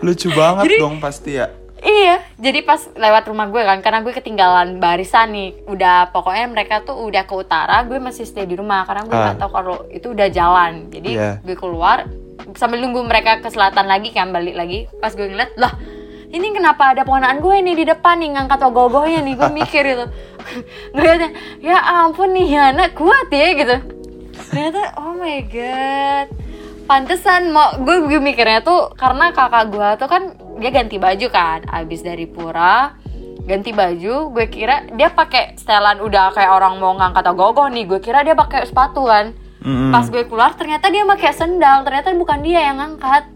Lucu 0.00 0.32
banget 0.32 0.64
Jadi- 0.64 0.80
dong 0.80 0.96
pasti 0.98 1.36
ya. 1.36 1.52
Iya, 1.78 2.18
jadi 2.34 2.66
pas 2.66 2.90
lewat 2.90 3.30
rumah 3.30 3.46
gue 3.46 3.62
kan, 3.62 3.78
karena 3.78 4.02
gue 4.02 4.10
ketinggalan 4.10 4.82
barisan 4.82 5.30
nih, 5.30 5.62
udah 5.62 6.10
pokoknya 6.10 6.50
mereka 6.50 6.82
tuh 6.82 6.98
udah 6.98 7.22
ke 7.22 7.30
utara, 7.30 7.86
gue 7.86 8.02
masih 8.02 8.26
stay 8.26 8.50
di 8.50 8.58
rumah 8.58 8.82
karena 8.82 9.06
gue 9.06 9.14
nggak 9.14 9.38
tahu 9.38 9.50
kalau 9.54 9.76
itu 9.86 10.10
udah 10.10 10.26
jalan. 10.26 10.90
Jadi 10.90 11.14
Iya. 11.14 11.38
gue 11.38 11.54
keluar 11.54 12.02
sambil 12.56 12.80
nunggu 12.80 13.04
mereka 13.04 13.42
ke 13.42 13.48
selatan 13.50 13.84
lagi 13.84 14.14
kan 14.14 14.32
balik 14.32 14.56
lagi. 14.56 14.88
Pas 15.02 15.12
gue 15.12 15.26
ngeliat, 15.26 15.56
lah 15.60 15.74
ini 16.28 16.52
kenapa 16.52 16.92
ada 16.92 17.08
ponaan 17.08 17.40
gue 17.40 17.56
nih 17.64 17.74
di 17.76 17.84
depan 17.88 18.20
nih 18.20 18.36
ngangkat 18.36 18.60
ogoh-ogohnya 18.68 19.24
nih, 19.24 19.34
gue 19.36 19.50
mikir 19.52 19.82
gitu. 19.84 20.06
Ngeliatnya, 20.94 21.30
ya 21.60 21.78
ampun 22.04 22.32
nih 22.36 22.72
anak 22.72 22.96
kuat 22.96 23.28
ya 23.32 23.48
gitu. 23.56 23.76
Ternyata, 24.48 24.96
oh 25.00 25.16
my 25.16 25.40
god, 25.48 26.26
pantesan 26.88 27.52
mau 27.52 27.76
gue, 27.84 28.08
gue 28.08 28.20
mikirnya 28.20 28.64
tuh 28.64 28.96
karena 28.96 29.28
kakak 29.36 29.68
gue 29.68 29.88
tuh 30.00 30.08
kan 30.08 30.22
dia 30.56 30.72
ganti 30.72 30.96
baju 30.96 31.26
kan 31.28 31.60
abis 31.68 32.00
dari 32.00 32.24
pura 32.24 32.96
ganti 33.44 33.72
baju 33.72 34.32
gue 34.32 34.46
kira 34.48 34.88
dia 34.92 35.12
pakai 35.12 35.56
setelan 35.56 36.00
udah 36.04 36.32
kayak 36.32 36.52
orang 36.52 36.80
mau 36.80 36.92
ngangkat 36.96 37.24
ogoh 37.32 37.68
nih 37.68 37.84
gue 37.88 38.00
kira 38.00 38.24
dia 38.24 38.36
pakai 38.36 38.68
sepatu 38.68 39.04
kan 39.04 39.36
Mm-mm. 39.60 39.90
pas 39.90 40.04
gue 40.04 40.22
keluar 40.22 40.54
ternyata 40.54 40.86
dia 40.86 41.02
pakai 41.04 41.32
sendal 41.32 41.82
ternyata 41.82 42.14
bukan 42.14 42.38
dia 42.40 42.60
yang 42.62 42.78
ngangkat 42.78 43.26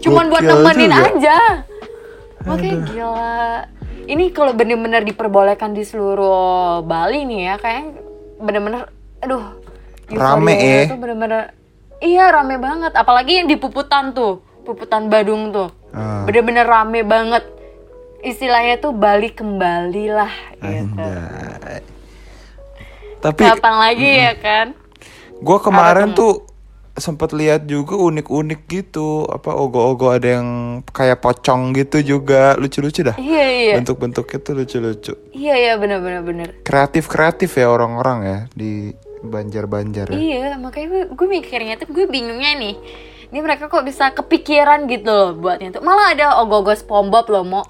cuman 0.00 0.26
buat 0.28 0.42
nemenin 0.42 0.90
juga. 0.90 1.06
aja 1.08 1.38
makanya 2.44 2.76
gila 2.84 3.40
ini 4.04 4.24
kalau 4.30 4.52
bener-bener 4.52 5.00
diperbolehkan 5.00 5.72
di 5.72 5.80
seluruh 5.80 6.82
Bali 6.82 7.24
nih 7.24 7.40
ya 7.42 7.54
kayak 7.56 7.82
bener-bener 8.36 8.90
aduh 9.18 9.56
Rame 10.10 10.52
ya. 10.52 10.84
tuh 10.84 10.98
bener-bener 11.00 11.56
iya 11.98 12.28
rame 12.28 12.60
banget 12.60 12.92
apalagi 12.92 13.40
yang 13.40 13.48
di 13.48 13.56
Puputan 13.56 14.12
tuh 14.12 14.44
Puputan 14.60 15.08
Badung 15.08 15.48
tuh 15.50 15.70
Ah. 15.94 16.26
bener-bener 16.26 16.66
rame 16.66 17.06
banget 17.06 17.46
istilahnya 18.20 18.76
tuh 18.76 18.90
Bali 18.90 19.30
kembali 19.30 20.04
lah 20.10 20.32
gitu 20.58 20.90
Anjay. 20.98 21.93
Tapi 23.24 23.40
kapan 23.40 23.74
lagi 23.80 24.10
ya 24.20 24.32
kan? 24.36 24.66
Gue 25.40 25.58
kemarin 25.64 26.12
Apa 26.12 26.18
tuh 26.20 26.32
sempat 26.94 27.32
lihat 27.32 27.64
juga 27.64 27.96
unik-unik 27.96 28.60
gitu. 28.68 29.24
Apa 29.24 29.56
ogo-ogo 29.56 30.12
ada 30.12 30.36
yang 30.36 30.48
kayak 30.84 31.24
pocong 31.24 31.72
gitu 31.72 32.04
juga. 32.04 32.52
Lucu-lucu 32.60 33.00
dah. 33.00 33.16
Iya 33.16 33.44
iya. 33.48 33.74
Bentuk-bentuknya 33.80 34.38
tuh 34.44 34.52
lucu-lucu. 34.60 35.12
Iya 35.32 35.54
iya 35.56 35.72
bener-bener 35.80 36.20
bener 36.20 36.48
kreatif-kreatif 36.60 37.48
ya 37.56 37.72
orang-orang 37.72 38.18
ya 38.28 38.38
di 38.52 38.92
Banjar-Banjar 39.24 40.12
ya. 40.12 40.20
Iya, 40.20 40.60
makanya 40.60 40.86
gue, 40.92 41.02
gue 41.16 41.28
mikirnya 41.32 41.80
tuh 41.80 41.88
gue 41.88 42.04
bingungnya 42.04 42.60
nih. 42.60 42.76
Ini 43.32 43.40
mereka 43.40 43.72
kok 43.72 43.88
bisa 43.88 44.12
kepikiran 44.12 44.84
gitu 44.84 45.08
loh 45.08 45.32
buatnya 45.32 45.80
tuh. 45.80 45.82
Malah 45.82 46.12
ada 46.12 46.26
ogoh-ogoh 46.44 46.76
SpongeBob 46.76 47.26
loh, 47.32 47.44
Mo. 47.48 47.62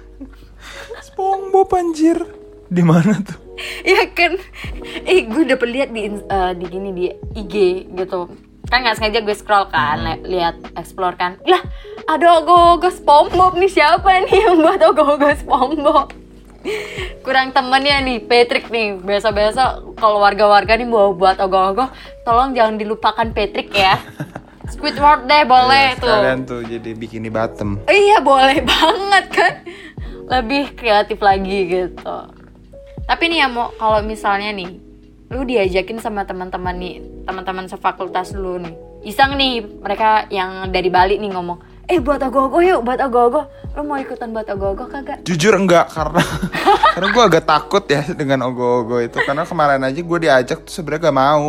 SpongeBob 1.10 1.68
anjir. 1.74 2.22
Di 2.70 2.86
mana 2.86 3.18
tuh 3.18 3.49
Iya 3.82 4.04
kan? 4.08 4.32
Eh, 5.02 5.24
gue 5.24 5.42
dapet 5.44 5.68
lihat 5.68 5.88
di 5.90 6.02
eh, 6.08 6.52
di 6.52 6.64
gini 6.64 6.90
di 6.90 7.04
IG 7.34 7.54
gitu. 7.94 8.28
Kan 8.66 8.80
nggak 8.80 8.96
sengaja 8.96 9.20
gue 9.20 9.32
scroll 9.32 9.66
kan, 9.66 9.98
li- 9.98 10.22
lihat 10.30 10.54
explore 10.74 11.14
kan. 11.14 11.40
Lah, 11.42 11.58
ada 12.06 12.38
ogoh-ogoh 12.38 12.88
SpongeBob 12.88 13.56
nih 13.56 13.68
siapa 13.68 14.06
nih 14.22 14.38
yang 14.40 14.58
buat 14.58 14.80
ogoh-ogoh 14.84 15.34
SpongeBob? 15.36 16.08
Kurang 17.20 17.50
temennya 17.50 17.98
nih, 18.00 18.20
Patrick 18.20 18.68
nih. 18.68 18.94
Biasa-biasa 18.96 19.62
kalau 19.96 20.20
warga-warga 20.20 20.72
nih 20.72 20.84
mau 20.84 21.10
buat 21.10 21.36
ogoh-ogoh, 21.36 21.88
tolong 22.22 22.52
jangan 22.52 22.76
dilupakan 22.76 23.26
Patrick 23.28 23.72
ya. 23.72 23.98
Squidward 24.70 25.26
deh 25.26 25.42
boleh 25.44 25.86
Ya, 25.88 25.98
tuh. 25.98 26.06
sekalian 26.06 26.40
tuh 26.44 26.60
jadi 26.62 26.94
bikini 26.94 27.26
bottom 27.26 27.82
Iya 27.82 28.22
boleh 28.22 28.62
banget 28.70 29.24
kan 29.28 29.52
Lebih 30.30 30.78
kreatif 30.78 31.18
lagi 31.18 31.58
gitu 31.66 32.16
Tapi 33.10 33.26
nih 33.26 33.42
ya 33.42 33.50
mau 33.50 33.74
kalau 33.74 33.98
misalnya 34.06 34.54
nih 34.54 34.70
Lu 35.34 35.42
diajakin 35.42 35.98
sama 35.98 36.22
teman-teman 36.22 36.78
nih 36.78 37.26
Teman-teman 37.26 37.66
sefakultas 37.66 38.30
lu 38.38 38.62
nih 38.62 38.74
Iseng 39.02 39.34
nih 39.34 39.66
mereka 39.82 40.30
yang 40.30 40.70
dari 40.70 40.94
Bali 40.94 41.18
nih 41.18 41.34
ngomong 41.34 41.58
Eh 41.90 41.98
buat 41.98 42.22
ogoh-ogoh 42.22 42.62
yuk 42.62 42.86
buat 42.86 43.02
ogoh-ogoh 43.02 43.74
Lu 43.74 43.82
mau 43.82 43.98
ikutan 43.98 44.30
buat 44.30 44.46
ogoh-ogoh 44.46 44.86
kagak? 44.86 45.26
Jujur 45.26 45.58
enggak 45.58 45.90
karena 45.90 46.22
karena 46.94 47.08
gue 47.10 47.22
agak 47.34 47.44
takut 47.50 47.82
ya 47.90 48.06
dengan 48.14 48.46
ogo-ogo 48.46 49.02
itu 49.02 49.18
karena 49.26 49.42
kemarin 49.42 49.82
aja 49.82 49.98
gue 49.98 50.18
diajak 50.22 50.62
tuh 50.62 50.70
sebenarnya 50.70 51.10
gak 51.10 51.18
mau 51.18 51.48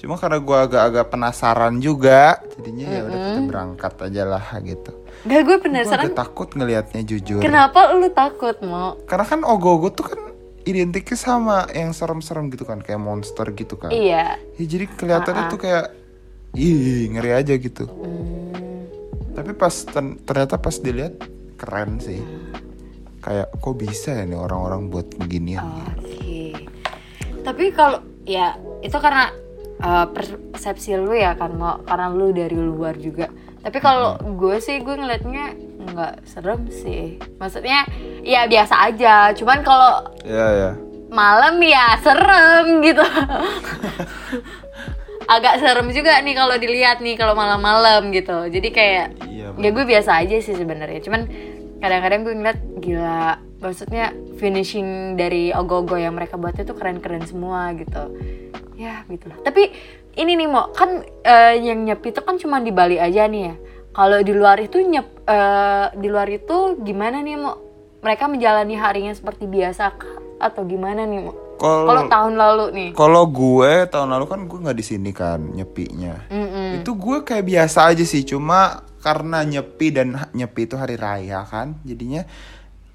Cuma 0.00 0.16
karena 0.16 0.40
gue 0.40 0.56
agak-agak 0.64 1.12
penasaran 1.12 1.76
juga, 1.76 2.40
jadinya 2.56 2.88
ya 2.88 3.00
udah 3.04 3.18
kita 3.20 3.40
berangkat 3.44 3.92
aja 4.08 4.22
lah 4.24 4.44
gitu. 4.64 4.92
Gak 5.28 5.40
gue 5.44 5.44
Gue 5.44 5.56
penasaran 5.60 6.08
agak 6.08 6.16
takut 6.16 6.48
ngelihatnya 6.56 7.04
jujur. 7.04 7.44
kenapa 7.44 7.92
lu 7.92 8.08
takut 8.08 8.56
mau? 8.64 8.96
Karena 9.04 9.28
kan 9.28 9.44
ogoh-ogoh 9.44 9.92
tuh 9.92 10.08
kan 10.08 10.29
identiknya 10.68 11.16
sama 11.16 11.64
yang 11.72 11.96
serem-serem 11.96 12.52
gitu 12.52 12.68
kan, 12.68 12.84
kayak 12.84 13.00
monster 13.00 13.48
gitu 13.56 13.80
kan. 13.80 13.88
Iya. 13.88 14.36
Ya, 14.60 14.64
jadi 14.64 14.84
kelihatannya 14.92 15.44
tuh 15.48 15.60
kayak 15.60 15.86
ih 16.56 17.08
ngeri 17.14 17.30
aja 17.32 17.54
gitu. 17.56 17.86
Hmm, 17.88 18.84
Tapi 19.32 19.54
pas 19.56 19.72
ten- 19.86 20.18
ternyata 20.26 20.60
pas 20.60 20.76
dilihat 20.76 21.16
keren 21.56 22.02
sih. 22.02 22.20
Kayak 23.20 23.52
kok 23.56 23.76
bisa 23.76 24.16
ya 24.16 24.24
nih 24.24 24.36
orang-orang 24.36 24.88
buat 24.88 25.12
beginian. 25.16 25.64
Oke. 25.96 26.56
Tapi 27.40 27.64
kalau 27.72 28.00
ya 28.24 28.56
itu 28.80 28.96
karena 28.96 29.32
uh, 29.80 30.06
persepsi 30.08 30.96
lu 30.96 31.12
ya 31.16 31.36
kan 31.36 31.52
mau 31.56 31.80
karena 31.84 32.08
lu 32.12 32.32
dari 32.32 32.56
luar 32.56 32.96
juga. 32.96 33.28
Tapi 33.60 33.76
kalau 33.80 34.16
gue 34.16 34.56
sih 34.60 34.80
gue 34.80 34.96
ngeliatnya 34.96 35.52
nggak 35.90 36.14
serem 36.24 36.66
sih. 36.66 37.18
Maksudnya 37.36 37.84
ya 38.22 38.46
biasa 38.46 38.74
aja. 38.86 39.14
Cuman 39.32 39.60
kalau 39.60 40.06
Ya 40.22 40.46
ya. 40.52 40.70
malam 41.08 41.58
ya 41.58 41.98
serem 41.98 42.80
gitu. 42.80 43.02
Agak 45.30 45.62
serem 45.62 45.86
juga 45.90 46.18
nih 46.18 46.34
kalau 46.34 46.56
dilihat 46.56 46.98
nih 46.98 47.14
kalau 47.14 47.34
malam-malam 47.34 48.10
gitu. 48.10 48.50
Jadi 48.50 48.68
kayak 48.70 49.06
Iya. 49.30 49.54
ya 49.54 49.68
gue 49.70 49.84
biasa 49.84 50.18
aja 50.18 50.36
sih 50.38 50.54
sebenarnya. 50.54 50.98
Cuman 51.00 51.30
kadang-kadang 51.78 52.20
gue 52.24 52.34
ngeliat 52.34 52.58
gila. 52.78 53.38
Maksudnya 53.60 54.10
finishing 54.40 55.14
dari 55.14 55.52
ogo-ogo 55.52 55.94
yang 55.94 56.16
mereka 56.16 56.34
buat 56.34 56.56
itu 56.56 56.72
keren-keren 56.72 57.22
semua 57.22 57.70
gitu. 57.76 58.10
Ya 58.74 59.04
gitulah. 59.06 59.36
Tapi 59.40 59.70
ini 60.16 60.34
nih 60.34 60.48
mau 60.48 60.72
kan 60.72 60.98
eh, 61.22 61.60
yang 61.60 61.84
nyepi 61.84 62.10
itu 62.10 62.20
kan 62.20 62.34
cuma 62.34 62.58
di 62.58 62.72
Bali 62.72 62.96
aja 62.96 63.28
nih 63.28 63.42
ya. 63.46 63.54
Kalau 63.90 64.18
di 64.22 64.32
luar 64.32 64.58
itu 64.62 64.78
nyep 64.80 65.26
eh, 65.26 65.86
di 65.98 66.08
luar 66.08 66.28
itu 66.30 66.78
gimana 66.80 67.20
nih 67.20 67.36
mau? 67.36 67.58
Mereka 68.00 68.32
menjalani 68.32 68.74
harinya 68.80 69.12
seperti 69.12 69.44
biasa 69.44 69.84
kah? 69.92 70.20
atau 70.40 70.64
gimana 70.64 71.04
nih 71.04 71.20
mau? 71.20 71.36
Kalau 71.60 72.08
tahun 72.08 72.40
lalu 72.40 72.64
nih. 72.72 72.88
kalau 72.96 73.28
gue 73.28 73.84
tahun 73.92 74.16
lalu 74.16 74.24
kan 74.32 74.40
gue 74.48 74.58
nggak 74.64 74.78
di 74.80 74.84
sini 74.84 75.10
kan 75.12 75.44
nyepinya. 75.52 76.32
Mm-mm. 76.32 76.80
Itu 76.80 76.96
gue 76.96 77.20
kayak 77.20 77.44
biasa 77.44 77.92
aja 77.92 78.00
sih, 78.00 78.24
cuma 78.24 78.88
karena 79.04 79.44
nyepi 79.44 79.92
dan 79.92 80.16
nyepi 80.32 80.64
itu 80.64 80.80
hari 80.80 80.96
raya 80.96 81.44
kan, 81.44 81.76
jadinya 81.84 82.24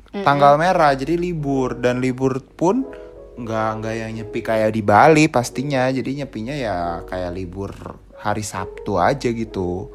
tanggal 0.09 0.57
merah 0.57 0.97
jadi 0.97 1.13
libur 1.13 1.77
dan 1.77 2.01
libur 2.01 2.41
pun 2.41 2.89
nggak 3.37 3.69
nggak 3.83 3.93
yang 3.93 4.11
nyepi 4.17 4.39
kayak 4.41 4.73
di 4.73 4.81
Bali 4.81 5.29
pastinya, 5.29 5.85
jadi 5.93 6.25
nyepinya 6.25 6.57
ya 6.57 7.05
kayak 7.05 7.37
libur 7.37 7.69
hari 8.17 8.41
Sabtu 8.41 8.97
aja 8.97 9.29
gitu, 9.29 9.93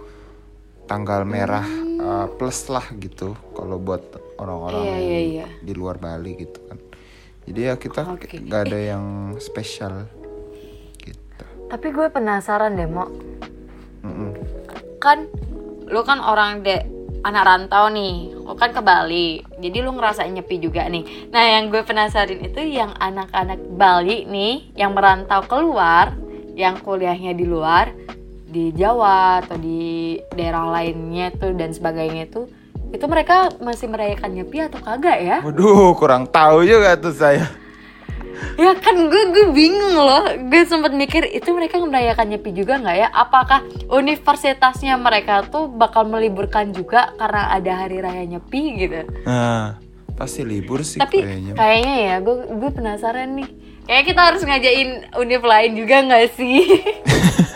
tanggal 0.90 1.22
merah 1.22 1.62
uh, 2.02 2.26
plus 2.34 2.66
lah 2.66 2.82
gitu 2.98 3.38
kalau 3.54 3.78
buat 3.78 4.02
orang-orang 4.42 4.82
Iya, 4.82 4.90
yang 4.90 5.02
iya, 5.06 5.20
iya. 5.22 5.46
di 5.62 5.72
luar 5.78 6.02
Bali 6.02 6.34
gitu 6.34 6.58
kan. 6.66 6.82
Jadi 7.46 7.60
ya 7.62 7.74
kita 7.78 8.18
nggak 8.18 8.62
ada 8.66 8.78
yang 8.78 9.04
spesial 9.38 10.10
gitu. 10.98 11.44
Tapi 11.70 11.86
gue 11.94 12.06
penasaran 12.10 12.74
deh, 12.74 12.90
Mo. 12.90 13.06
Mm-mm. 14.02 14.34
Kan 14.98 15.30
lu 15.86 16.02
kan 16.02 16.18
orang 16.18 16.66
de 16.66 16.82
anak 17.22 17.46
rantau 17.46 17.86
nih. 17.86 18.34
Lu 18.34 18.58
kan 18.58 18.74
ke 18.74 18.82
Bali. 18.82 19.46
Jadi 19.62 19.78
lu 19.86 19.94
ngerasain 19.94 20.34
nyepi 20.34 20.58
juga 20.58 20.90
nih. 20.90 21.30
Nah, 21.30 21.42
yang 21.46 21.70
gue 21.70 21.86
penasaran 21.86 22.42
itu 22.42 22.66
yang 22.66 22.90
anak-anak 22.98 23.62
Bali 23.78 24.26
nih 24.26 24.74
yang 24.74 24.94
merantau 24.94 25.46
keluar, 25.46 26.18
yang 26.58 26.82
kuliahnya 26.82 27.34
di 27.34 27.46
luar 27.46 27.94
di 28.50 28.74
Jawa 28.74 29.46
atau 29.46 29.56
di 29.56 30.18
daerah 30.34 30.66
lainnya 30.66 31.30
tuh 31.30 31.54
dan 31.54 31.70
sebagainya 31.70 32.26
itu 32.26 32.50
itu 32.90 33.06
mereka 33.06 33.54
masih 33.62 33.86
merayakan 33.86 34.34
nyepi 34.34 34.66
atau 34.66 34.82
kagak 34.82 35.18
ya? 35.22 35.38
Waduh, 35.46 35.94
kurang 35.94 36.26
tahu 36.26 36.66
juga 36.66 36.98
tuh 36.98 37.14
saya. 37.14 37.46
Ya 38.58 38.72
kan 38.74 38.96
gue 39.06 39.22
gue 39.30 39.46
bingung 39.54 39.94
loh. 39.94 40.26
Gue 40.50 40.66
sempat 40.66 40.90
mikir 40.90 41.28
itu 41.30 41.54
mereka 41.54 41.78
merayakan 41.78 42.34
nyepi 42.34 42.50
juga 42.50 42.82
nggak 42.82 42.96
ya? 42.98 43.08
Apakah 43.14 43.62
universitasnya 43.86 44.98
mereka 44.98 45.46
tuh 45.46 45.70
bakal 45.70 46.08
meliburkan 46.08 46.74
juga 46.74 47.14
karena 47.14 47.52
ada 47.54 47.72
hari 47.86 48.02
raya 48.02 48.24
nyepi 48.26 48.62
gitu? 48.80 49.06
Nah, 49.22 49.78
pasti 50.18 50.42
libur 50.42 50.82
sih 50.82 50.98
Tapi 50.98 51.22
kayaknya. 51.22 51.52
kayaknya 51.54 51.96
ya 52.10 52.14
gue 52.18 52.36
gue 52.58 52.70
penasaran 52.74 53.38
nih. 53.38 53.48
Kayak 53.86 54.04
kita 54.06 54.20
harus 54.22 54.42
ngajain 54.42 54.90
univ 55.14 55.42
lain 55.46 55.72
juga 55.78 55.96
nggak 56.10 56.26
sih? 56.34 56.58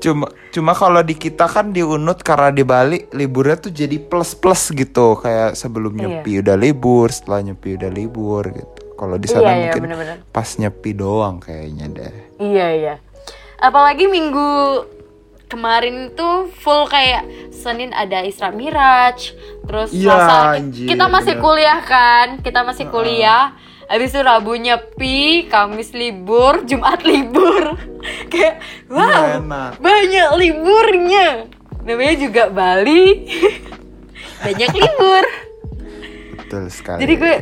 Cuma 0.00 0.26
cuma 0.48 0.72
kalau 0.72 1.00
di 1.00 1.12
kita 1.12 1.44
kan 1.44 1.70
di 1.70 1.84
Unut 1.84 2.20
karena 2.20 2.48
di 2.48 2.64
Bali 2.64 3.04
liburnya 3.12 3.60
tuh 3.60 3.68
jadi 3.70 4.00
plus-plus 4.00 4.72
gitu. 4.72 5.12
Kayak 5.14 5.52
sebelum 5.54 5.92
Iya. 5.92 6.00
nyepi 6.18 6.32
udah 6.40 6.56
libur, 6.56 7.08
setelah 7.08 7.44
nyepi 7.44 7.76
udah 7.76 7.90
libur 7.90 8.48
gitu. 8.48 8.80
Kalau 8.94 9.16
di 9.16 9.26
sana 9.26 9.42
Iya, 9.42 9.52
iya, 9.52 9.60
mungkin 9.66 9.82
bener-bener. 9.82 10.16
pas 10.30 10.48
nyepi 10.54 10.90
doang 10.92 11.36
kayaknya 11.38 11.86
deh. 11.90 12.12
iya 12.38 12.66
iya. 12.70 12.94
Apalagi 13.56 14.04
minggu 14.06 14.48
kemarin 15.46 16.12
tuh 16.12 16.48
full 16.54 16.86
kayak 16.86 17.24
Senin 17.50 17.92
ada 17.92 18.22
Isra 18.22 18.48
Miraj, 18.50 19.36
terus 19.62 19.90
Iya, 19.90 20.16
Selasa 20.16 20.36
anjir, 20.54 20.86
kita 20.86 21.06
masih 21.06 21.34
bener. 21.34 21.44
kuliah 21.44 21.80
kan, 21.82 22.26
kita 22.40 22.60
masih 22.62 22.86
kuliah. 22.88 23.52
Habis 23.90 24.14
itu 24.14 24.22
Rabu 24.22 24.54
nyepi, 24.54 25.50
Kamis 25.50 25.90
libur, 25.90 26.62
Jumat 26.62 27.02
libur. 27.02 27.74
kayak 28.30 28.62
wow, 28.86 29.42
enak. 29.42 29.82
banyak 29.82 30.28
liburnya. 30.38 31.50
Namanya 31.82 32.14
juga 32.14 32.42
Bali. 32.54 33.26
banyak 34.46 34.70
libur. 34.78 35.24
Betul 36.38 36.70
sekali. 36.70 37.02
Jadi 37.02 37.14
gue 37.18 37.34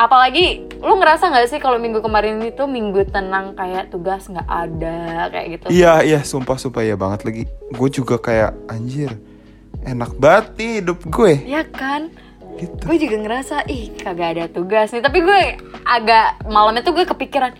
apalagi 0.00 0.64
lu 0.80 0.96
ngerasa 0.96 1.28
nggak 1.28 1.52
sih 1.52 1.60
kalau 1.60 1.76
minggu 1.76 2.00
kemarin 2.00 2.40
itu 2.40 2.64
minggu 2.64 3.12
tenang 3.12 3.52
kayak 3.52 3.92
tugas 3.92 4.24
nggak 4.32 4.48
ada 4.48 5.28
kayak 5.28 5.60
gitu. 5.60 5.76
Iya, 5.76 6.00
iya, 6.08 6.20
sumpah 6.24 6.56
sumpah 6.56 6.88
ya 6.88 6.96
banget 6.96 7.28
lagi. 7.28 7.44
Gue 7.68 7.92
juga 7.92 8.16
kayak 8.16 8.56
anjir. 8.64 9.12
Enak 9.84 10.16
banget 10.16 10.56
nih 10.56 10.72
hidup 10.80 11.04
gue. 11.04 11.32
Ya 11.44 11.68
kan? 11.68 12.08
Gitu. 12.52 12.82
Gue 12.84 12.96
juga 12.96 13.16
ngerasa 13.18 13.64
ih 13.66 13.96
kagak 13.96 14.28
ada 14.36 14.44
tugas 14.46 14.92
nih. 14.92 15.00
Tapi 15.00 15.18
gue 15.20 15.40
agak 15.82 16.44
malamnya 16.46 16.82
tuh 16.82 16.92
gue 16.92 17.04
kepikiran 17.04 17.52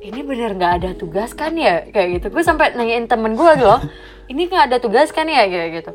ini 0.00 0.20
bener 0.20 0.52
nggak 0.52 0.72
ada 0.84 0.90
tugas 0.92 1.32
kan 1.32 1.56
ya 1.56 1.88
kayak 1.88 2.20
gitu. 2.20 2.26
Gue 2.28 2.44
sampai 2.44 2.76
nanyain 2.76 3.08
temen 3.08 3.32
gue 3.34 3.52
loh. 3.56 3.80
Ini 4.30 4.48
nggak 4.48 4.72
ada 4.72 4.78
tugas 4.80 5.12
kan 5.12 5.28
ya 5.28 5.44
kayak 5.44 5.68
gitu. 5.80 5.92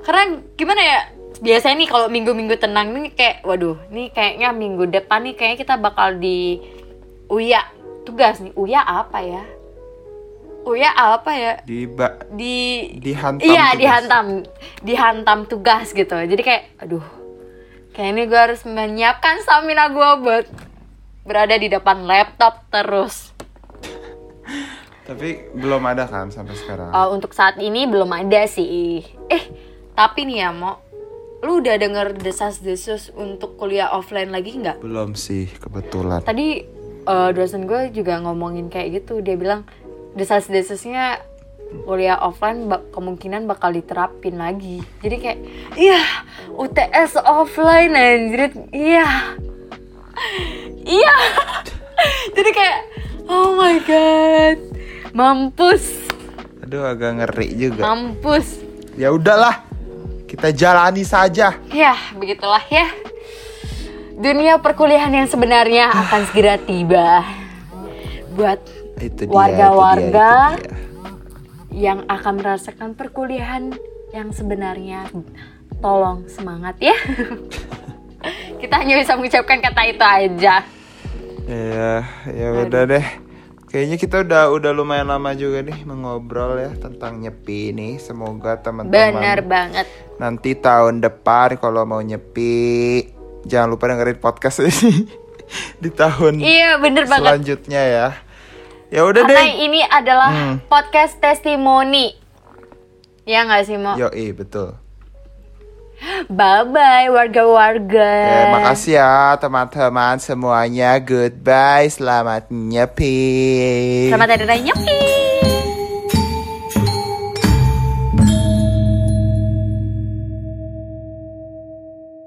Karena 0.00 0.22
gimana 0.52 0.80
ya? 0.80 0.98
Biasanya 1.40 1.76
nih 1.80 1.88
kalau 1.88 2.06
minggu-minggu 2.12 2.60
tenang 2.60 2.92
nih 2.92 3.16
kayak 3.16 3.36
waduh, 3.40 3.80
nih 3.88 4.12
kayaknya 4.12 4.52
minggu 4.52 4.84
depan 4.84 5.24
nih 5.24 5.32
kayaknya 5.32 5.58
kita 5.58 5.74
bakal 5.80 6.12
di 6.16 6.60
Uya 7.32 7.64
tugas 8.04 8.40
nih. 8.40 8.52
Uya 8.52 8.84
apa 8.84 9.24
ya? 9.24 9.40
Uya 10.68 10.92
apa 10.92 11.32
ya? 11.32 11.52
Di 11.64 11.88
ba- 11.88 12.20
Di 12.28 12.56
dihantam. 13.00 13.48
Iya, 13.48 13.64
tugas. 13.72 13.80
dihantam, 13.80 14.26
dihantam 14.84 15.38
tugas 15.48 15.86
gitu. 15.90 16.12
Jadi 16.12 16.42
kayak, 16.44 16.62
aduh, 16.76 17.04
kayaknya 18.00 18.24
gue 18.32 18.40
harus 18.40 18.64
menyiapkan 18.64 19.44
stamina 19.44 19.92
gue 19.92 20.10
buat 20.24 20.48
berada 21.28 21.52
di 21.60 21.68
depan 21.68 22.08
laptop 22.08 22.64
terus. 22.72 23.36
Tapi 25.04 25.52
belum 25.52 25.84
ada 25.84 26.08
kan 26.08 26.32
sampai 26.32 26.56
sekarang. 26.56 26.96
Uh, 26.96 27.12
untuk 27.12 27.36
saat 27.36 27.60
ini 27.60 27.84
belum 27.84 28.08
ada 28.08 28.48
sih. 28.48 29.04
Eh, 29.28 29.44
tapi 29.92 30.24
nih 30.24 30.48
ya, 30.48 30.48
Mo, 30.48 30.80
lu 31.44 31.60
udah 31.60 31.76
denger 31.76 32.16
desas-desus 32.16 33.12
untuk 33.12 33.60
kuliah 33.60 33.92
offline 33.92 34.32
lagi 34.32 34.56
nggak? 34.56 34.80
Belum 34.80 35.12
sih 35.12 35.52
kebetulan. 35.60 36.24
Tadi 36.24 36.64
uh, 37.04 37.36
dosen 37.36 37.68
gue 37.68 37.92
juga 37.92 38.16
ngomongin 38.24 38.72
kayak 38.72 39.04
gitu. 39.04 39.20
Dia 39.20 39.36
bilang 39.36 39.68
desas-desusnya 40.16 41.20
kuliah 41.80 42.18
offline 42.18 42.66
bak- 42.66 42.90
kemungkinan 42.90 43.44
bakal 43.44 43.70
diterapin 43.70 44.36
lagi. 44.36 44.82
Jadi 45.00 45.16
kayak, 45.16 45.38
iya 45.74 46.02
UTS 46.50 47.18
offline 47.18 47.92
anjir, 47.92 48.50
iya, 48.70 49.34
iya. 50.82 51.14
Jadi 52.36 52.50
kayak, 52.50 52.78
oh 53.26 53.54
my 53.54 53.76
god, 53.82 54.58
mampus, 55.12 55.94
Aduh 56.60 56.84
agak 56.84 57.18
ngeri 57.18 57.48
juga. 57.52 57.82
mampus. 57.82 58.60
Ya 58.94 59.10
udahlah. 59.10 59.64
Kita 60.24 60.54
jalani 60.54 61.02
saja. 61.02 61.58
Ya, 61.68 61.94
begitulah 62.14 62.62
ya. 62.70 62.86
Dunia 64.14 64.62
perkuliahan 64.62 65.10
yang 65.10 65.26
sebenarnya 65.26 65.90
akan 65.90 66.20
segera 66.28 66.54
tiba. 66.54 67.26
Buat 68.30 68.62
Itu 69.00 69.26
dia. 69.26 69.32
Warga-warga. 69.32 70.54
Yang 71.70 72.02
akan 72.06 72.38
merasakan 72.38 72.92
perkuliahan 72.92 73.74
yang 74.10 74.30
sebenarnya 74.30 75.06
tolong 75.78 76.26
semangat 76.26 76.76
ya 76.78 76.96
kita 78.60 78.74
hanya 78.76 78.98
bisa 78.98 79.14
mengucapkan 79.14 79.58
kata 79.60 79.82
itu 79.86 80.04
aja 80.04 80.56
Ya, 81.40 82.06
ya 82.30 82.62
udah 82.62 82.86
deh. 82.86 83.06
Kayaknya 83.66 83.96
kita 83.98 84.16
udah 84.22 84.54
udah 84.54 84.70
lumayan 84.70 85.10
lama 85.10 85.34
juga 85.34 85.62
nih 85.62 85.82
mengobrol 85.82 86.54
ya 86.54 86.70
tentang 86.78 87.18
nyepi 87.18 87.74
nih. 87.74 87.98
Semoga 87.98 88.54
teman-teman 88.54 89.18
Bener 89.18 89.42
banget. 89.42 89.86
nanti 90.14 90.54
tahun 90.54 91.02
depan 91.02 91.58
kalau 91.58 91.82
mau 91.82 91.98
nyepi 91.98 93.02
jangan 93.42 93.66
lupa 93.66 93.90
dengerin 93.90 94.22
podcast 94.22 94.62
ini 94.62 95.10
di 95.82 95.90
tahun 95.90 96.38
Iya 96.38 96.78
bener 96.78 97.10
banget. 97.10 97.26
selanjutnya 97.26 97.82
ya. 97.82 98.08
Ya 98.90 99.06
udah 99.06 99.22
Karena 99.22 99.42
deh. 99.46 99.54
ini 99.64 99.80
adalah 99.80 100.30
Hmm. 100.30 100.54
podcast 100.66 101.14
testimoni. 101.16 102.18
Ya 103.22 103.46
nggak 103.46 103.62
sih 103.64 103.78
Mo? 103.78 103.94
Yo, 103.94 104.10
betul. 104.34 104.74
Bye 106.26 106.64
bye 106.66 107.06
warga-warga. 107.06 108.10
Ya, 108.24 108.42
makasih 108.50 108.96
ya 108.96 109.36
teman-teman 109.36 110.16
semuanya. 110.16 110.96
Goodbye, 110.98 111.86
selamat 111.86 112.48
nyepi. 112.50 114.08
Selamat 114.08 114.28
hari 114.32 114.44
raya 114.48 114.62
nyepi. 114.64 115.19